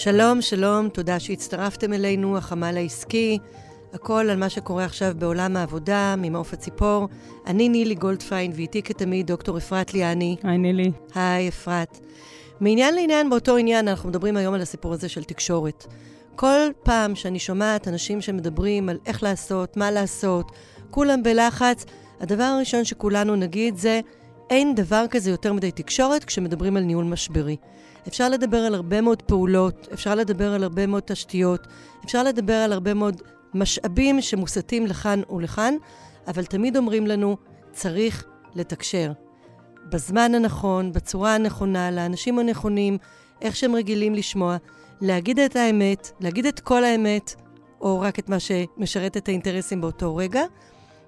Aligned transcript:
שלום, 0.00 0.42
שלום, 0.42 0.88
תודה 0.88 1.20
שהצטרפתם 1.20 1.92
אלינו, 1.92 2.36
החמ"ל 2.36 2.76
העסקי, 2.76 3.38
הכל 3.92 4.30
על 4.30 4.36
מה 4.38 4.48
שקורה 4.48 4.84
עכשיו 4.84 5.12
בעולם 5.18 5.56
העבודה, 5.56 6.14
ממעוף 6.18 6.52
הציפור. 6.52 7.08
אני 7.46 7.68
נילי 7.68 7.94
גולדפיין, 7.94 8.52
ואיתי 8.54 8.82
כתמיד 8.82 9.26
דוקטור 9.26 9.58
אפרת 9.58 9.94
ליאני. 9.94 10.36
היי 10.42 10.58
נילי. 10.58 10.92
היי 11.14 11.48
אפרת. 11.48 11.98
מעניין 12.60 12.94
לעניין 12.94 13.30
באותו 13.30 13.56
עניין, 13.56 13.88
אנחנו 13.88 14.08
מדברים 14.08 14.36
היום 14.36 14.54
על 14.54 14.60
הסיפור 14.60 14.92
הזה 14.92 15.08
של 15.08 15.24
תקשורת. 15.24 15.86
כל 16.36 16.60
פעם 16.82 17.14
שאני 17.14 17.38
שומעת 17.38 17.88
אנשים 17.88 18.20
שמדברים 18.20 18.88
על 18.88 18.98
איך 19.06 19.22
לעשות, 19.22 19.76
מה 19.76 19.90
לעשות, 19.90 20.52
כולם 20.90 21.22
בלחץ, 21.22 21.84
הדבר 22.20 22.44
הראשון 22.44 22.84
שכולנו 22.84 23.36
נגיד 23.36 23.76
זה, 23.76 24.00
אין 24.50 24.74
דבר 24.74 25.04
כזה 25.10 25.30
יותר 25.30 25.52
מדי 25.52 25.70
תקשורת 25.70 26.24
כשמדברים 26.24 26.76
על 26.76 26.82
ניהול 26.82 27.04
משברי. 27.04 27.56
אפשר 28.08 28.28
לדבר 28.28 28.56
על 28.58 28.74
הרבה 28.74 29.00
מאוד 29.00 29.22
פעולות, 29.22 29.88
אפשר 29.92 30.14
לדבר 30.14 30.54
על 30.54 30.62
הרבה 30.62 30.86
מאוד 30.86 31.02
תשתיות, 31.06 31.66
אפשר 32.04 32.22
לדבר 32.22 32.54
על 32.54 32.72
הרבה 32.72 32.94
מאוד 32.94 33.22
משאבים 33.54 34.20
שמוסטים 34.20 34.86
לכאן 34.86 35.20
ולכאן, 35.30 35.74
אבל 36.26 36.44
תמיד 36.44 36.76
אומרים 36.76 37.06
לנו, 37.06 37.36
צריך 37.72 38.24
לתקשר. 38.54 39.12
בזמן 39.92 40.34
הנכון, 40.34 40.92
בצורה 40.92 41.34
הנכונה, 41.34 41.90
לאנשים 41.90 42.38
הנכונים, 42.38 42.98
איך 43.42 43.56
שהם 43.56 43.74
רגילים 43.74 44.14
לשמוע, 44.14 44.56
להגיד 45.00 45.38
את 45.38 45.56
האמת, 45.56 46.10
להגיד 46.20 46.46
את 46.46 46.60
כל 46.60 46.84
האמת, 46.84 47.34
או 47.80 48.00
רק 48.00 48.18
את 48.18 48.28
מה 48.28 48.36
שמשרת 48.40 49.16
את 49.16 49.28
האינטרסים 49.28 49.80
באותו 49.80 50.16
רגע. 50.16 50.42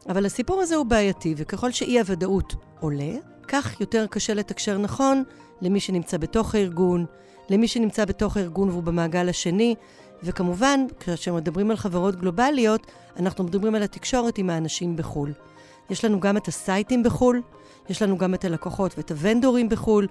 אבל 0.09 0.26
הסיפור 0.26 0.60
הזה 0.60 0.76
הוא 0.76 0.87
בעייתי, 0.87 1.34
וככל 1.37 1.70
שאי-הוודאות 1.70 2.54
עולה, 2.80 3.12
כך 3.48 3.80
יותר 3.80 4.06
קשה 4.06 4.34
לתקשר 4.34 4.78
נכון 4.78 5.23
למי 5.62 5.80
שנמצא 5.80 6.16
בתוך 6.16 6.55
הארגון, 6.55 7.06
למי 7.50 7.68
שנמצא 7.68 8.04
בתוך 8.04 8.37
הארגון 8.37 8.68
והוא 8.68 8.82
במעגל 8.82 9.29
השני, 9.29 9.74
וכמובן, 10.23 10.87
כאשר 11.01 11.34
מדברים 11.34 11.71
על 11.71 11.76
חברות 11.76 12.16
גלובליות, 12.16 12.87
אנחנו 13.16 13.45
מדברים 13.45 13.74
על 13.74 13.82
התקשורת 13.82 14.38
עם 14.38 14.51
האנשים 14.51 14.96
בחו"ל. 14.96 15.32
יש 15.90 16.04
לנו 16.04 16.21
גם 16.21 16.37
את 16.37 16.49
הסייטים 16.49 17.02
בחו"ל, 17.02 17.43
יש 17.88 18.02
לנו 18.02 18.18
גם 18.18 18.34
את 18.34 18.45
הלקוחות 18.45 18.95
ואת 18.96 19.10
הוונדורים 19.10 19.68
בחו"ל. 19.68 20.07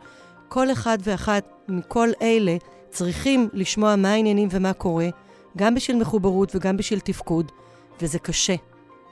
כל 0.47 0.71
אחד 0.71 0.97
ואחת 1.03 1.43
מכל 1.67 2.09
אלה 2.21 2.57
צריכים 2.89 3.49
לשמוע 3.53 3.95
מה 3.95 4.11
העניינים 4.11 4.47
ומה 4.51 4.73
קורה, 4.73 5.07
גם 5.57 5.75
בשביל 5.75 5.97
מחוברות 5.97 6.55
וגם 6.55 6.77
בשביל 6.77 6.99
תפקוד, 6.99 7.51
וזה 8.01 8.19
קשה. 8.19 8.55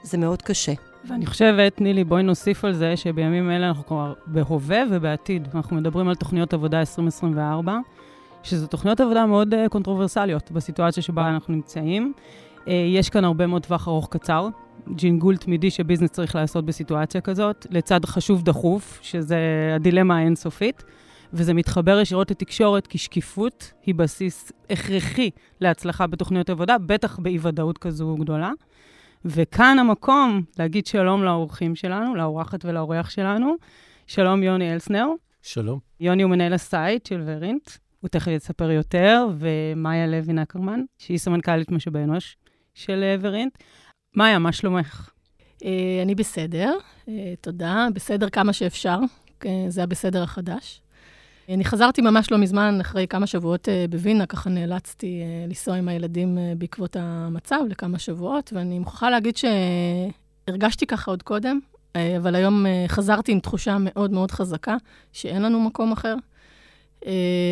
זה 0.02 0.18
מאוד 0.18 0.42
קשה. 0.42 0.72
ואני 1.04 1.26
חושבת, 1.26 1.80
נילי, 1.80 2.04
בואי 2.04 2.22
נוסיף 2.22 2.64
על 2.64 2.72
זה 2.72 2.96
שבימים 2.96 3.50
אלה 3.50 3.68
אנחנו 3.68 3.86
כבר 3.86 4.12
בהווה 4.26 4.82
ובעתיד. 4.90 5.48
אנחנו 5.54 5.76
מדברים 5.76 6.08
על 6.08 6.14
תוכניות 6.14 6.54
עבודה 6.54 6.80
2024, 6.80 7.78
שזה 8.42 8.66
תוכניות 8.66 9.00
עבודה 9.00 9.26
מאוד 9.26 9.54
uh, 9.54 9.68
קונטרוברסליות 9.68 10.50
בסיטואציה 10.50 11.02
שבה 11.02 11.28
אנחנו 11.28 11.54
נמצאים. 11.54 12.12
Uh, 12.56 12.70
יש 12.70 13.10
כאן 13.10 13.24
הרבה 13.24 13.46
מאוד 13.46 13.66
טווח 13.66 13.88
ארוך 13.88 14.08
קצר, 14.10 14.48
ג'ינגול 14.94 15.36
תמידי 15.36 15.70
שביזנס 15.70 16.10
צריך 16.10 16.34
לעשות 16.34 16.64
בסיטואציה 16.64 17.20
כזאת, 17.20 17.66
לצד 17.70 18.04
חשוב 18.04 18.42
דחוף, 18.42 18.98
שזה 19.02 19.38
הדילמה 19.76 20.18
האינסופית. 20.18 20.84
וזה 21.32 21.54
מתחבר 21.54 22.00
ישירות 22.00 22.30
לתקשורת, 22.30 22.86
כי 22.86 22.98
שקיפות 22.98 23.72
היא 23.86 23.94
בסיס 23.94 24.52
הכרחי 24.70 25.30
להצלחה 25.60 26.06
בתוכניות 26.06 26.50
עבודה, 26.50 26.78
בטח 26.78 27.18
באי-ודאות 27.18 27.78
כזו 27.78 28.16
גדולה. 28.20 28.52
וכאן 29.24 29.78
המקום 29.78 30.42
להגיד 30.58 30.86
שלום 30.86 31.24
לאורחים 31.24 31.74
שלנו, 31.74 32.14
לאורחת 32.14 32.64
ולאורח 32.64 33.10
שלנו. 33.10 33.54
שלום, 34.06 34.42
יוני 34.42 34.72
אלסנר. 34.72 35.06
שלום. 35.42 35.78
יוני 36.00 36.22
הוא 36.22 36.30
מנהל 36.30 36.52
ה 36.52 36.63
site 36.63 37.06
של 37.06 37.22
Verint, 37.26 37.70
הוא 38.00 38.08
תכף 38.08 38.30
יספר 38.30 38.70
יותר, 38.70 39.26
ומאיה 39.38 40.06
לוי 40.06 40.32
נקרמן, 40.32 40.80
שהיא 40.98 41.18
סמנכ"לית 41.18 41.70
משאבי 41.70 41.98
אנוש 41.98 42.36
של 42.74 43.16
Verint. 43.20 43.58
מאיה, 44.16 44.38
מה 44.38 44.52
שלומך? 44.52 45.10
אה, 45.64 46.02
אני 46.02 46.14
בסדר, 46.14 46.72
אה, 47.08 47.34
תודה. 47.40 47.86
בסדר 47.94 48.28
כמה 48.28 48.52
שאפשר, 48.52 48.98
אה, 49.46 49.64
זה 49.68 49.82
הבסדר 49.82 50.22
החדש. 50.22 50.82
אני 51.48 51.64
חזרתי 51.64 52.02
ממש 52.02 52.30
לא 52.30 52.38
מזמן, 52.38 52.78
אחרי 52.80 53.06
כמה 53.06 53.26
שבועות 53.26 53.68
uh, 53.68 53.90
בווינה, 53.90 54.26
ככה 54.26 54.50
נאלצתי 54.50 55.22
uh, 55.22 55.48
לנסוע 55.48 55.76
עם 55.76 55.88
הילדים 55.88 56.38
uh, 56.38 56.58
בעקבות 56.58 56.96
המצב 57.00 57.60
לכמה 57.68 57.98
שבועות, 57.98 58.52
ואני 58.52 58.78
מוכרחה 58.78 59.10
להגיד 59.10 59.34
שהרגשתי 59.36 60.86
ככה 60.86 61.10
עוד 61.10 61.22
קודם, 61.22 61.58
אבל 62.16 62.34
היום 62.34 62.66
חזרתי 62.88 63.32
עם 63.32 63.40
תחושה 63.40 63.76
מאוד 63.80 64.10
מאוד 64.10 64.30
חזקה 64.30 64.76
שאין 65.12 65.42
לנו 65.42 65.60
מקום 65.60 65.92
אחר, 65.92 66.14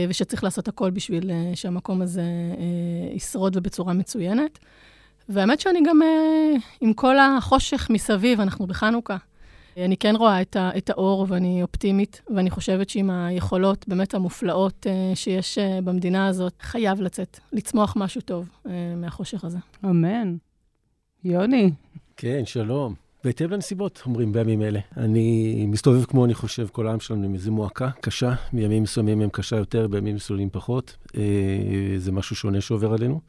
ושצריך 0.09 0.45
לעשות 0.45 0.69
הכל 0.69 0.91
בשביל 0.91 1.31
שהמקום 1.55 2.03
הזה 2.03 2.23
ישרוד 3.15 3.57
ובצורה 3.57 3.93
מצוינת. 3.93 4.59
והאמת 5.29 5.61
שאני 5.61 5.81
גם, 5.87 6.01
עם 6.81 6.93
כל 6.93 7.19
החושך 7.19 7.91
מסביב, 7.91 8.41
אנחנו 8.41 8.67
בחנוכה. 8.67 9.17
אני 9.85 9.97
כן 9.97 10.17
רואה 10.17 10.43
את, 10.43 10.57
ה, 10.57 10.71
את 10.77 10.91
האור 10.91 11.27
ואני 11.29 11.63
אופטימית, 11.63 12.23
ואני 12.35 12.51
חושבת 12.51 12.91
שעם 12.91 13.11
היכולות 13.11 13.89
באמת 13.89 14.15
המופלאות 14.15 14.87
uh, 14.87 15.17
שיש 15.17 15.59
uh, 15.59 15.85
במדינה 15.85 16.27
הזאת, 16.27 16.53
חייב 16.61 17.01
לצאת, 17.01 17.41
לצמוח 17.53 17.95
משהו 17.97 18.21
טוב 18.21 18.49
uh, 18.65 18.69
מהחושך 18.97 19.45
הזה. 19.45 19.59
אמן. 19.85 20.37
יוני. 21.25 21.71
כן, 22.17 22.43
שלום. 22.47 22.95
בהתאם 23.25 23.51
לנסיבות, 23.51 24.03
אומרים 24.07 24.33
בימים 24.33 24.63
אלה. 24.63 24.81
אני 24.97 25.67
מסתובב 25.69 26.05
כמו, 26.05 26.25
אני 26.25 26.35
חושב, 26.35 26.69
כל 26.73 26.87
העם 26.87 27.01
שלנו 27.01 27.25
עם 27.25 27.35
איזו 27.35 27.53
מועקה 27.53 27.91
קשה. 28.01 28.35
בימים 28.53 28.83
מסוימים 28.83 29.21
הם 29.21 29.29
קשה 29.33 29.57
יותר, 29.57 29.87
בימים 29.87 30.15
מסוימים 30.15 30.49
פחות. 30.53 30.97
זה 31.97 32.13
משהו 32.13 32.37
שונה 32.37 32.61
שעובר 32.61 32.93
עלינו. 32.93 33.21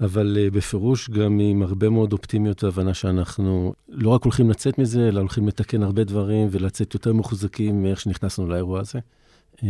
אבל 0.00 0.36
uh, 0.36 0.54
בפירוש 0.54 1.10
גם 1.10 1.40
עם 1.40 1.62
הרבה 1.62 1.88
מאוד 1.88 2.12
אופטימיות 2.12 2.64
והבנה 2.64 2.94
שאנחנו 2.94 3.74
לא 3.88 4.08
רק 4.08 4.24
הולכים 4.24 4.50
לצאת 4.50 4.78
מזה, 4.78 5.08
אלא 5.08 5.20
הולכים 5.20 5.48
לתקן 5.48 5.82
הרבה 5.82 6.04
דברים 6.04 6.48
ולצאת 6.50 6.94
יותר 6.94 7.12
מחוזקים 7.12 7.82
מאיך 7.82 8.00
שנכנסנו 8.00 8.48
לאירוע 8.48 8.80
הזה. 8.80 8.98
Uh, 9.60 9.62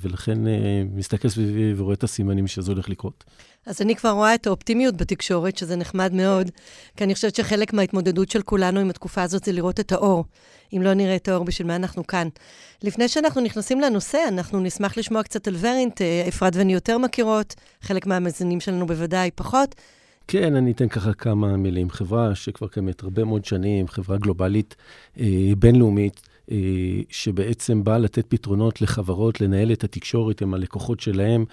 ולכן 0.00 0.46
uh, 0.46 0.48
מסתכל 0.94 1.28
סביבי 1.28 1.74
ורואה 1.76 1.94
את 1.94 2.02
הסימנים 2.02 2.46
שזה 2.46 2.72
הולך 2.72 2.88
לקרות. 2.88 3.24
אז 3.66 3.82
אני 3.82 3.96
כבר 3.96 4.10
רואה 4.10 4.34
את 4.34 4.46
האופטימיות 4.46 4.96
בתקשורת, 4.96 5.56
שזה 5.56 5.76
נחמד 5.76 6.12
מאוד, 6.12 6.50
כי 6.96 7.04
אני 7.04 7.14
חושבת 7.14 7.34
שחלק 7.34 7.72
מההתמודדות 7.72 8.30
של 8.30 8.42
כולנו 8.42 8.80
עם 8.80 8.90
התקופה 8.90 9.22
הזאת 9.22 9.44
זה 9.44 9.52
לראות 9.52 9.80
את 9.80 9.92
האור. 9.92 10.24
אם 10.76 10.82
לא 10.82 10.94
נראה 10.94 11.16
את 11.16 11.28
האור, 11.28 11.44
בשביל 11.44 11.68
מה 11.68 11.76
אנחנו 11.76 12.06
כאן? 12.06 12.28
לפני 12.82 13.08
שאנחנו 13.08 13.40
נכנסים 13.40 13.80
לנושא, 13.80 14.18
אנחנו 14.28 14.60
נשמח 14.60 14.98
לשמוע 14.98 15.22
קצת 15.22 15.48
על 15.48 15.54
ורינט. 15.58 16.02
אה, 16.02 16.24
אפרת 16.28 16.56
ואני 16.56 16.72
יותר 16.72 16.98
מכירות, 16.98 17.54
חלק 17.82 18.06
מהמאזינים 18.06 18.60
שלנו 18.60 18.86
בוודאי 18.86 19.30
פחות. 19.34 19.74
כן, 20.28 20.56
אני 20.56 20.72
אתן 20.72 20.88
ככה 20.88 21.12
כמה 21.12 21.56
מילים. 21.56 21.90
חברה 21.90 22.34
שכבר 22.34 22.68
קיימת 22.68 23.02
הרבה 23.02 23.24
מאוד 23.24 23.44
שנים, 23.44 23.88
חברה 23.88 24.18
גלובלית, 24.18 24.76
אה, 25.20 25.26
בינלאומית, 25.58 26.20
אה, 26.24 26.31
שבעצם 27.08 27.84
באה 27.84 27.98
לתת 27.98 28.26
פתרונות 28.28 28.82
לחברות, 28.82 29.40
לנהל 29.40 29.72
את 29.72 29.84
התקשורת 29.84 30.42
עם 30.42 30.54
הלקוחות 30.54 31.00
שלהם 31.00 31.44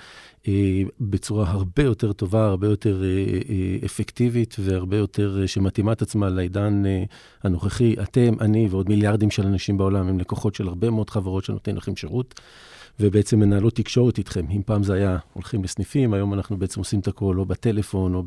אה, 0.48 0.82
בצורה 1.00 1.50
הרבה 1.50 1.84
יותר 1.84 2.14
טובה, 2.14 2.46
הרבה 2.46 2.68
יותר 2.68 3.04
אה, 3.04 3.86
אפקטיבית 3.86 4.56
והרבה 4.60 4.98
יותר 4.98 5.46
שמתאימה 5.46 5.92
את 5.92 6.02
עצמה 6.02 6.30
לעידן 6.30 6.84
הנוכחי. 7.44 7.96
אתם, 8.04 8.34
אני 8.42 8.68
ועוד 8.70 8.90
מיליארדים 8.90 9.32
של 9.32 9.46
אנשים 9.46 9.78
בעולם 9.78 10.08
הם 10.08 10.20
לקוחות 10.20 10.56
של 10.56 10.68
הרבה 10.68 10.90
מאוד 10.90 11.10
חברות 11.10 11.46
שנותנים 11.46 11.78
לכם 11.78 11.96
שירות. 11.96 12.40
ובעצם 13.00 13.40
מנהלות 13.40 13.76
תקשורת 13.76 14.18
איתכם. 14.18 14.46
אם 14.52 14.62
פעם 14.66 14.84
זה 14.84 14.94
היה 14.94 15.18
הולכים 15.34 15.64
לסניפים, 15.64 16.14
היום 16.14 16.34
אנחנו 16.34 16.58
בעצם 16.58 16.80
עושים 16.80 17.00
את 17.00 17.08
הכל 17.08 17.38
או 17.38 17.46
בטלפון 17.46 18.16
או 18.16 18.24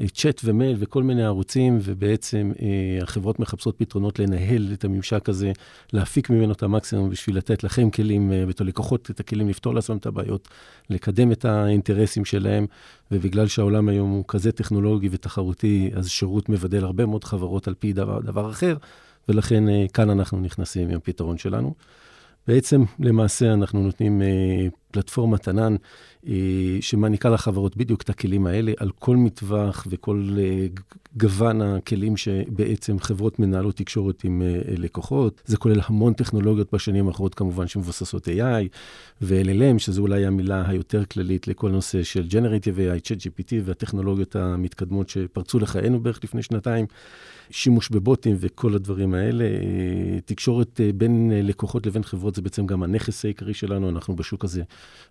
בצ'אט 0.00 0.40
ומייל 0.44 0.76
וכל 0.78 1.02
מיני 1.02 1.24
ערוצים, 1.24 1.78
ובעצם 1.82 2.52
אה, 2.62 3.02
החברות 3.02 3.40
מחפשות 3.40 3.78
פתרונות 3.78 4.18
לנהל 4.18 4.70
את 4.72 4.84
הממשק 4.84 5.28
הזה, 5.28 5.52
להפיק 5.92 6.30
ממנו 6.30 6.52
את 6.52 6.62
המקסימום 6.62 7.10
בשביל 7.10 7.36
לתת 7.36 7.64
לכם 7.64 7.90
כלים, 7.90 8.32
אה, 8.32 8.44
ואת 8.46 8.60
הלקוחות 8.60 9.10
את 9.10 9.20
הכלים 9.20 9.48
לפתור 9.48 9.74
לעצמם 9.74 9.96
את 9.96 10.06
הבעיות, 10.06 10.48
לקדם 10.90 11.32
את 11.32 11.44
האינטרסים 11.44 12.24
שלהם, 12.24 12.66
ובגלל 13.12 13.46
שהעולם 13.46 13.88
היום 13.88 14.10
הוא 14.10 14.24
כזה 14.28 14.52
טכנולוגי 14.52 15.08
ותחרותי, 15.10 15.90
אז 15.94 16.08
שירות 16.08 16.48
מבדל 16.48 16.84
הרבה 16.84 17.06
מאוד 17.06 17.24
חברות 17.24 17.68
על 17.68 17.74
פי 17.74 17.92
דבר, 17.92 18.20
דבר 18.20 18.50
אחר, 18.50 18.76
ולכן 19.28 19.68
אה, 19.68 19.84
כאן 19.92 20.10
אנחנו 20.10 20.40
נכנסים 20.40 20.88
עם 20.88 20.96
הפתרון 20.96 21.38
שלנו. 21.38 21.74
בעצם, 22.48 22.84
למעשה, 22.98 23.52
אנחנו 23.52 23.82
נותנים 23.82 24.22
אה, 24.22 24.66
פלטפורמת 24.90 25.48
ענן 25.48 25.76
אה, 26.26 26.34
שמעניקה 26.80 27.28
לחברות 27.28 27.76
בדיוק 27.76 28.02
את 28.02 28.10
הכלים 28.10 28.46
האלה 28.46 28.72
על 28.78 28.90
כל 28.98 29.16
מטווח 29.16 29.86
וכל 29.90 30.28
אה, 30.38 30.66
גוון 31.16 31.62
הכלים 31.62 32.16
שבעצם 32.16 32.98
חברות 32.98 33.38
מנהלות 33.38 33.76
תקשורת 33.76 34.24
עם 34.24 34.42
לקוחות. 34.68 35.42
זה 35.44 35.56
כולל 35.56 35.80
המון 35.86 36.12
טכנולוגיות 36.12 36.72
בשנים 36.72 37.08
האחרונות, 37.08 37.34
כמובן, 37.34 37.68
שמבוססות 37.68 38.28
AI 38.28 38.68
ו-LLM, 39.22 39.78
שזו 39.78 40.02
אולי 40.02 40.26
המילה 40.26 40.68
היותר 40.68 41.04
כללית 41.04 41.48
לכל 41.48 41.70
נושא 41.70 42.02
של 42.02 42.26
Generative 42.30 42.76
AI, 42.76 43.00
ChatGPT 43.06 43.52
והטכנולוגיות 43.64 44.36
המתקדמות 44.36 45.08
שפרצו 45.08 45.58
לחיינו 45.58 46.00
בערך 46.00 46.24
לפני 46.24 46.42
שנתיים. 46.42 46.86
שימוש 47.50 47.90
בבוטים 47.90 48.36
וכל 48.40 48.74
הדברים 48.74 49.14
האלה. 49.14 49.44
תקשורת 50.24 50.80
בין 50.96 51.32
לקוחות 51.34 51.86
לבין 51.86 52.02
חברות 52.02 52.34
זה 52.34 52.42
בעצם 52.42 52.66
גם 52.66 52.82
הנכס 52.82 53.24
העיקרי 53.24 53.54
שלנו. 53.54 53.88
אנחנו 53.88 54.16
בשוק 54.16 54.44
הזה 54.44 54.62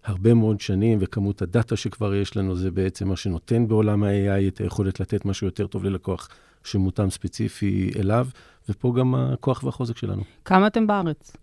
הרבה 0.06 0.33
מאוד 0.33 0.62
שנים, 0.62 0.97
וכמות 1.01 1.41
הדאטה 1.41 1.75
שכבר 1.75 2.15
יש 2.15 2.38
לנו 2.38 2.56
זה 2.56 2.71
בעצם 2.71 3.07
מה 3.07 3.15
שנותן 3.15 3.68
בעולם 3.68 4.03
ה-AI 4.03 4.47
את 4.47 4.57
היכולת 4.57 5.00
לתת 5.00 5.25
משהו 5.25 5.47
יותר 5.47 5.68
טוב 5.68 5.83
ללקוח 5.83 6.30
שמותאם 6.63 7.09
ספציפי 7.09 7.91
אליו. 8.00 8.27
ופה 8.69 8.94
גם 8.97 9.15
הכוח 9.15 9.63
והחוזק 9.63 9.97
שלנו. 9.97 10.24
כמה 10.45 10.68
אתם 10.68 10.88
בארץ? 10.88 11.38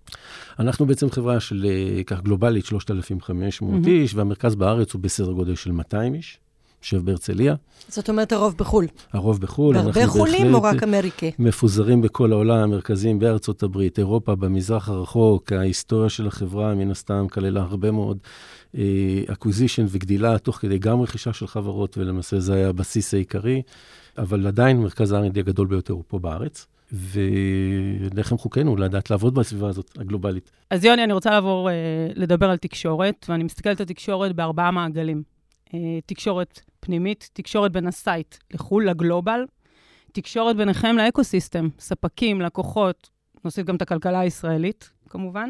אנחנו 0.59 0.87
בעצם 0.87 1.11
חברה 1.11 1.41
של, 1.41 1.67
כך 2.07 2.21
גלובלית, 2.21 2.65
3,500 2.65 3.85
mm-hmm. 3.85 3.89
איש, 3.89 4.15
והמרכז 4.15 4.55
בארץ 4.55 4.93
הוא 4.93 5.03
בסדר 5.03 5.33
גודל 5.33 5.55
של 5.55 5.73
200 5.73 6.15
איש. 6.15 6.39
יושב 6.83 7.05
בהרצליה. 7.05 7.55
זאת 7.89 8.09
אומרת, 8.09 8.33
הרוב 8.33 8.55
בחו"ל. 8.57 8.87
הרוב 9.13 9.41
בחו"ל. 9.41 9.75
בהרבה 9.75 10.07
חולים 10.07 10.55
או 10.55 10.63
רק 10.63 10.83
אמריקה? 10.83 11.27
מפוזרים 11.39 12.03
בכל 12.03 12.33
העולם, 12.33 12.71
מרכזיים 12.71 13.19
בארצות 13.19 13.63
הברית, 13.63 13.99
אירופה, 13.99 14.35
במזרח 14.35 14.89
הרחוק. 14.89 15.53
ההיסטוריה 15.53 16.09
של 16.09 16.27
החברה, 16.27 16.75
מן 16.75 16.91
הסתם, 16.91 17.27
כללה 17.31 17.61
הרבה 17.61 17.91
מאוד 17.91 18.19
acquisition 19.33 19.83
אה, 19.83 19.89
וגדילה, 19.91 20.39
תוך 20.39 20.57
כדי 20.57 20.79
גם 20.79 21.03
רכישה 21.03 21.33
של 21.33 21.47
חברות, 21.47 21.99
ולמעשה 21.99 22.41
זה 22.41 22.55
היה 22.55 22.69
הבסיס 22.69 23.15
העיקרי. 23.15 23.63
אבל 24.19 24.47
עדיין 24.47 24.81
מרכז 24.81 25.13
ה-R&D 25.13 25.39
הגדול 25.39 25.67
ביותר 25.67 25.93
הוא 25.93 26.05
פה 26.07 26.19
בארץ. 26.19 26.67
ולחם 26.93 28.39
חוקנו 28.39 28.77
לדעת 28.77 29.11
לעבוד 29.11 29.35
בסביבה 29.35 29.69
הזאת, 29.69 29.99
הגלובלית. 29.99 30.51
אז 30.71 30.85
יוני, 30.85 31.05
אני 31.05 31.13
רוצה 31.13 31.31
לעבור 31.31 31.71
אה, 31.71 31.75
לדבר 32.15 32.51
על 32.51 32.57
תקשורת, 32.57 33.27
ואני 33.29 33.45
מסתכלת 33.45 33.81
על 33.81 33.87
תקשורת 33.87 34.37
בארבעה 34.37 34.71
מעגלים. 34.71 35.23
אה, 35.75 35.79
תקשורת 36.07 36.61
פנימית, 36.81 37.31
תקשורת 37.33 37.73
בין 37.73 37.87
ה 37.87 37.96
site 37.96 38.35
לחו"ל, 38.51 38.89
ל 38.89 38.96
global, 38.96 39.45
תקשורת 40.13 40.57
ביניכם 40.57 40.97
ל 40.97 41.03
ecosystem, 41.03 41.69
ספקים, 41.79 42.41
לקוחות, 42.41 43.11
נוסיף 43.45 43.67
גם 43.67 43.77
את 43.77 43.83
הכלכלה 43.83 44.21
הישראלית, 44.21 44.91
כמובן, 45.09 45.49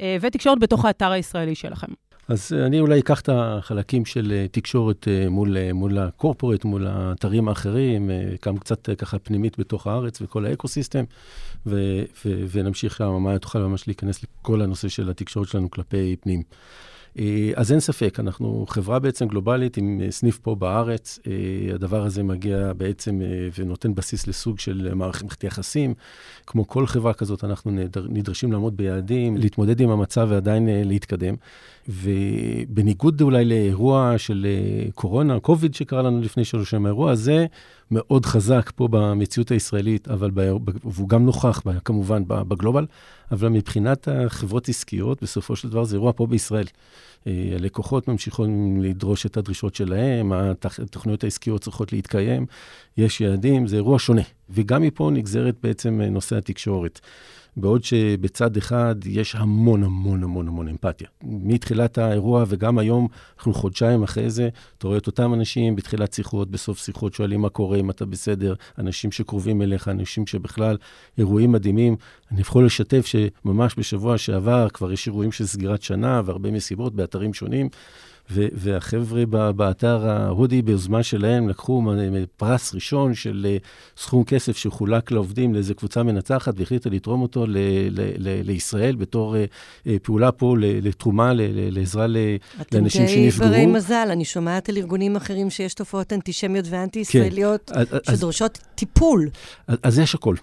אה, 0.00 0.16
ותקשורת 0.20 0.58
בתוך 0.58 0.84
האתר 0.84 1.10
הישראלי 1.10 1.54
שלכם. 1.54 1.86
אז 2.28 2.52
אה, 2.52 2.66
אני 2.66 2.80
אולי 2.80 3.00
אקח 3.00 3.20
את 3.20 3.28
החלקים 3.32 4.04
של 4.04 4.32
אה, 4.32 4.46
תקשורת 4.50 5.08
מול, 5.30 5.72
מול 5.72 5.98
ה 5.98 6.04
corporate, 6.04 6.64
מול 6.64 6.86
האתרים 6.86 7.48
האחרים, 7.48 8.10
גם 8.46 8.58
קצת 8.58 8.88
ככה 8.98 9.18
פנימית 9.18 9.58
בתוך 9.58 9.86
הארץ 9.86 10.22
וכל 10.22 10.46
ה 10.46 10.51
ecosystem, 10.51 11.04
ו, 11.66 12.02
ו, 12.24 12.44
ונמשיך 12.50 12.96
שם, 12.96 13.22
מאיה 13.22 13.38
תוכל 13.38 13.58
ממש 13.58 13.86
להיכנס 13.86 14.22
לכל 14.22 14.62
הנושא 14.62 14.88
של 14.88 15.10
התקשורת 15.10 15.48
שלנו 15.48 15.70
כלפי 15.70 16.16
פנים. 16.20 16.42
אה, 17.18 17.50
אז 17.56 17.72
אין 17.72 17.80
ספק, 17.80 18.20
אנחנו 18.20 18.66
חברה 18.68 18.98
בעצם 18.98 19.28
גלובלית 19.28 19.76
עם 19.76 20.00
אה, 20.04 20.10
סניף 20.10 20.38
פה 20.38 20.54
בארץ. 20.54 21.18
אה, 21.26 21.74
הדבר 21.74 22.04
הזה 22.04 22.22
מגיע 22.22 22.72
בעצם 22.76 23.20
ונותן 23.58 23.94
בסיס 23.94 24.26
לסוג 24.26 24.58
של 24.58 24.94
מערכת 24.94 25.44
יחסים. 25.44 25.94
כמו 26.46 26.68
כל 26.68 26.86
חברה 26.86 27.12
כזאת, 27.12 27.44
אנחנו 27.44 27.70
נדרשים 28.08 28.52
לעמוד 28.52 28.76
ביעדים, 28.76 29.36
להתמודד 29.36 29.80
עם 29.80 29.90
המצב 29.90 30.26
ועדיין 30.30 30.68
להתקדם. 30.84 31.34
ובניגוד 31.88 33.22
אולי 33.22 33.44
לאירוע 33.44 34.14
של 34.16 34.46
קורונה, 34.94 35.40
קוביד 35.40 35.74
שקרה 35.74 36.02
לנו 36.02 36.20
לפני 36.20 36.44
שלוש 36.44 36.70
שנים, 36.70 36.86
האירוע 36.86 37.10
הזה 37.10 37.46
מאוד 37.90 38.26
חזק 38.26 38.72
פה 38.74 38.88
במציאות 38.90 39.50
הישראלית, 39.50 40.08
אבל 40.08 40.30
ב... 40.34 40.50
והוא 40.84 41.08
גם 41.08 41.26
נוכח 41.26 41.62
כמובן 41.84 42.22
בגלובל, 42.26 42.86
אבל 43.32 43.48
מבחינת 43.48 44.08
החברות 44.08 44.68
עסקיות, 44.68 45.22
בסופו 45.22 45.56
של 45.56 45.68
דבר 45.68 45.84
זה 45.84 45.96
אירוע 45.96 46.12
פה 46.16 46.26
בישראל. 46.26 46.66
אה, 47.26 47.52
הלקוחות 47.54 48.08
ממשיכות 48.08 48.48
לדרוש 48.80 49.26
את 49.26 49.36
הדרישות 49.36 49.74
שלהם, 49.74 50.32
התוכניות 50.32 51.24
העסקיות 51.24 51.60
צריכות 51.60 51.92
להתקיים, 51.92 52.46
יש 52.96 53.20
יעדים, 53.20 53.66
זה 53.66 53.76
אירוע 53.76 53.98
שונה. 53.98 54.22
וגם 54.50 54.82
מפה 54.82 55.10
נגזרת 55.12 55.56
בעצם 55.62 56.00
נושא 56.00 56.36
התקשורת. 56.36 57.00
בעוד 57.56 57.84
שבצד 57.84 58.56
אחד 58.56 58.94
יש 59.06 59.34
המון 59.34 59.84
המון 59.84 60.22
המון 60.22 60.48
המון 60.48 60.68
אמפתיה. 60.68 61.08
מתחילת 61.22 61.98
האירוע 61.98 62.44
וגם 62.48 62.78
היום, 62.78 63.08
אנחנו 63.38 63.54
חודשיים 63.54 64.02
אחרי 64.02 64.30
זה, 64.30 64.48
אתה 64.78 64.86
רואה 64.86 64.98
את 64.98 65.06
אותם 65.06 65.34
אנשים 65.34 65.76
בתחילת 65.76 66.12
שיחות, 66.12 66.50
בסוף 66.50 66.78
שיחות, 66.78 67.14
שואלים 67.14 67.40
מה 67.40 67.48
קורה, 67.48 67.78
אם 67.78 67.90
אתה 67.90 68.06
בסדר, 68.06 68.54
אנשים 68.78 69.12
שקרובים 69.12 69.62
אליך, 69.62 69.88
אנשים 69.88 70.26
שבכלל, 70.26 70.76
אירועים 71.18 71.52
מדהימים. 71.52 71.96
אני 72.32 72.40
יכול 72.40 72.66
לשתף 72.66 73.06
שממש 73.06 73.74
בשבוע 73.78 74.18
שעבר 74.18 74.68
כבר 74.68 74.92
יש 74.92 75.06
אירועים 75.06 75.32
של 75.32 75.46
סגירת 75.46 75.82
שנה 75.82 76.22
והרבה 76.24 76.50
מסיבות 76.50 76.94
באתרים 76.94 77.34
שונים. 77.34 77.68
והחבר'ה 78.30 79.52
באתר 79.52 80.08
ההודי, 80.08 80.62
ביוזמה 80.62 81.02
שלהם, 81.02 81.48
לקחו 81.48 81.82
פרס 82.36 82.74
ראשון 82.74 83.14
של 83.14 83.46
אה, 83.48 83.56
סכום 83.96 84.24
כסף 84.24 84.56
שחולק 84.56 85.10
לעובדים 85.10 85.54
לאיזו 85.54 85.74
קבוצה 85.74 86.02
מנצחת, 86.02 86.54
והחליטה 86.56 86.90
לתרום 86.90 87.22
אותו 87.22 87.46
ל- 87.46 87.58
ל- 87.90 88.12
ל- 88.18 88.40
לישראל 88.44 88.96
בתור 88.96 89.36
אה, 89.36 89.44
אה, 89.86 89.96
פעולה 90.02 90.32
פה 90.32 90.54
לתרומה, 90.58 91.32
לעזרה 91.70 92.06
לאנשים 92.06 93.08
שנפגעו. 93.08 93.48
אתם 93.48 93.54
די 93.54 93.64
ברי 93.64 93.66
מזל, 93.66 94.08
אני 94.10 94.24
שומעת 94.24 94.68
על 94.68 94.76
ארגונים 94.76 95.16
אחרים 95.16 95.50
שיש 95.50 95.74
תופעות 95.74 96.12
אנטישמיות 96.12 96.64
ואנטי-ישראליות 96.68 97.70
כן. 97.74 98.14
שדורשות 98.14 98.58
אז, 98.58 98.68
טיפול. 98.74 99.28
אז, 99.66 99.78
אז 99.82 99.98
יש 99.98 100.14
הכול. 100.14 100.36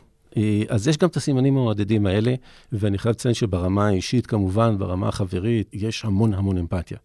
אז 0.70 0.88
יש 0.88 0.98
גם 0.98 1.10
את 1.10 1.18
הסימנים 1.18 1.58
המעודדים 1.58 2.06
האלה, 2.06 2.36
ואני 2.72 2.98
חייב 2.98 3.16
לציין 3.16 3.34
שברמה 3.34 3.88
האישית, 3.88 4.28
כמובן, 4.28 4.78
ברמה 4.78 5.08
החברית, 5.08 5.70
יש 5.74 6.06
המון 6.06 6.34
המון 6.34 6.58
אמפתיה. 6.58 6.98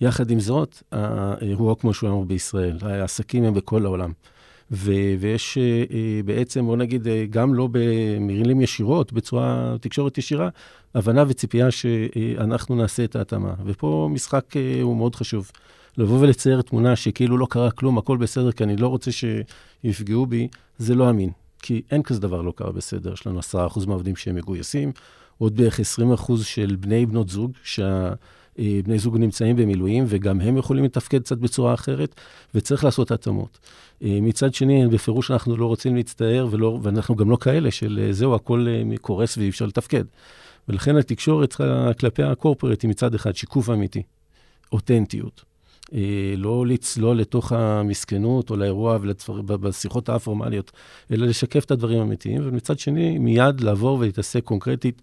יחד 0.00 0.30
עם 0.30 0.40
זאת, 0.40 0.82
האירוע 0.92 1.74
כמו 1.74 1.94
שהוא 1.94 2.10
אמר 2.10 2.24
בישראל, 2.24 2.78
העסקים 2.82 3.44
הם 3.44 3.54
בכל 3.54 3.84
העולם. 3.84 4.12
ו- 4.70 5.14
ויש 5.20 5.58
אה, 5.58 6.22
בעצם, 6.24 6.66
בוא 6.66 6.76
נגיד, 6.76 7.08
אה, 7.08 7.24
גם 7.30 7.54
לא 7.54 7.68
במילים 7.72 8.60
ישירות, 8.60 9.12
בצורה 9.12 9.74
תקשורת 9.80 10.18
ישירה, 10.18 10.48
הבנה 10.94 11.24
וציפייה 11.28 11.70
שאנחנו 11.70 12.74
נעשה 12.74 13.04
את 13.04 13.16
ההתאמה. 13.16 13.54
ופה 13.64 14.08
משחק 14.12 14.44
הוא 14.82 14.96
מאוד 14.96 15.14
חשוב. 15.14 15.50
לבוא 15.98 16.20
ולצייר 16.20 16.62
תמונה 16.62 16.96
שכאילו 16.96 17.38
לא 17.38 17.46
קרה 17.50 17.70
כלום, 17.70 17.98
הכל 17.98 18.16
בסדר, 18.16 18.52
כי 18.52 18.64
אני 18.64 18.76
לא 18.76 18.88
רוצה 18.88 19.10
שיפגעו 19.12 20.26
בי, 20.26 20.48
זה 20.78 20.94
לא 20.94 21.10
אמין. 21.10 21.30
כי 21.62 21.82
אין 21.90 22.02
כזה 22.02 22.20
דבר 22.20 22.42
לא 22.42 22.52
קרה 22.56 22.72
בסדר. 22.72 23.12
יש 23.12 23.26
לנו 23.26 23.40
10% 23.40 23.86
מהעובדים 23.86 24.16
שהם 24.16 24.34
מגויסים, 24.34 24.92
עוד 25.38 25.56
בערך 25.56 25.80
20% 25.80 25.82
של 26.42 26.76
בני 26.80 27.06
בנות 27.06 27.28
זוג, 27.28 27.52
שה... 27.62 28.12
אה, 28.58 28.80
בני 28.84 28.98
זוג 28.98 29.18
נמצאים 29.18 29.56
במילואים, 29.56 30.04
וגם 30.08 30.40
הם 30.40 30.56
יכולים 30.56 30.84
לתפקד 30.84 31.22
קצת 31.22 31.38
בצורה 31.38 31.74
אחרת, 31.74 32.14
וצריך 32.54 32.84
לעשות 32.84 33.10
התאמות. 33.10 33.58
אה, 34.02 34.18
מצד 34.22 34.54
שני, 34.54 34.88
בפירוש 34.88 35.30
אנחנו 35.30 35.56
לא 35.56 35.66
רוצים 35.66 35.96
להצטער, 35.96 36.48
ולא, 36.50 36.78
ואנחנו 36.82 37.16
גם 37.16 37.30
לא 37.30 37.36
כאלה 37.36 37.70
של 37.70 38.00
אה, 38.02 38.12
זהו, 38.12 38.34
הכל 38.34 38.66
קורס 39.00 39.38
ואי 39.38 39.48
אפשר 39.48 39.66
לתפקד. 39.66 40.04
ולכן 40.68 40.96
התקשורת 40.96 41.54
כלפי 42.00 42.22
הקורפרט 42.22 42.82
היא 42.82 42.90
מצד 42.90 43.14
אחד 43.14 43.36
שיקוף 43.36 43.70
אמיתי, 43.70 44.02
אותנטיות. 44.72 45.44
לא 46.36 46.66
לצלול 46.66 47.16
לתוך 47.16 47.52
המסכנות 47.52 48.50
או 48.50 48.56
לאירוע 48.56 48.98
ובשיחות 49.28 50.08
האפורמליות, 50.08 50.72
אלא 51.12 51.26
לשקף 51.26 51.64
את 51.64 51.70
הדברים 51.70 52.00
האמיתיים, 52.00 52.40
ומצד 52.44 52.78
שני, 52.78 53.18
מיד 53.18 53.60
לעבור 53.60 53.98
ולהתעסק 53.98 54.44
קונקרטית 54.44 55.02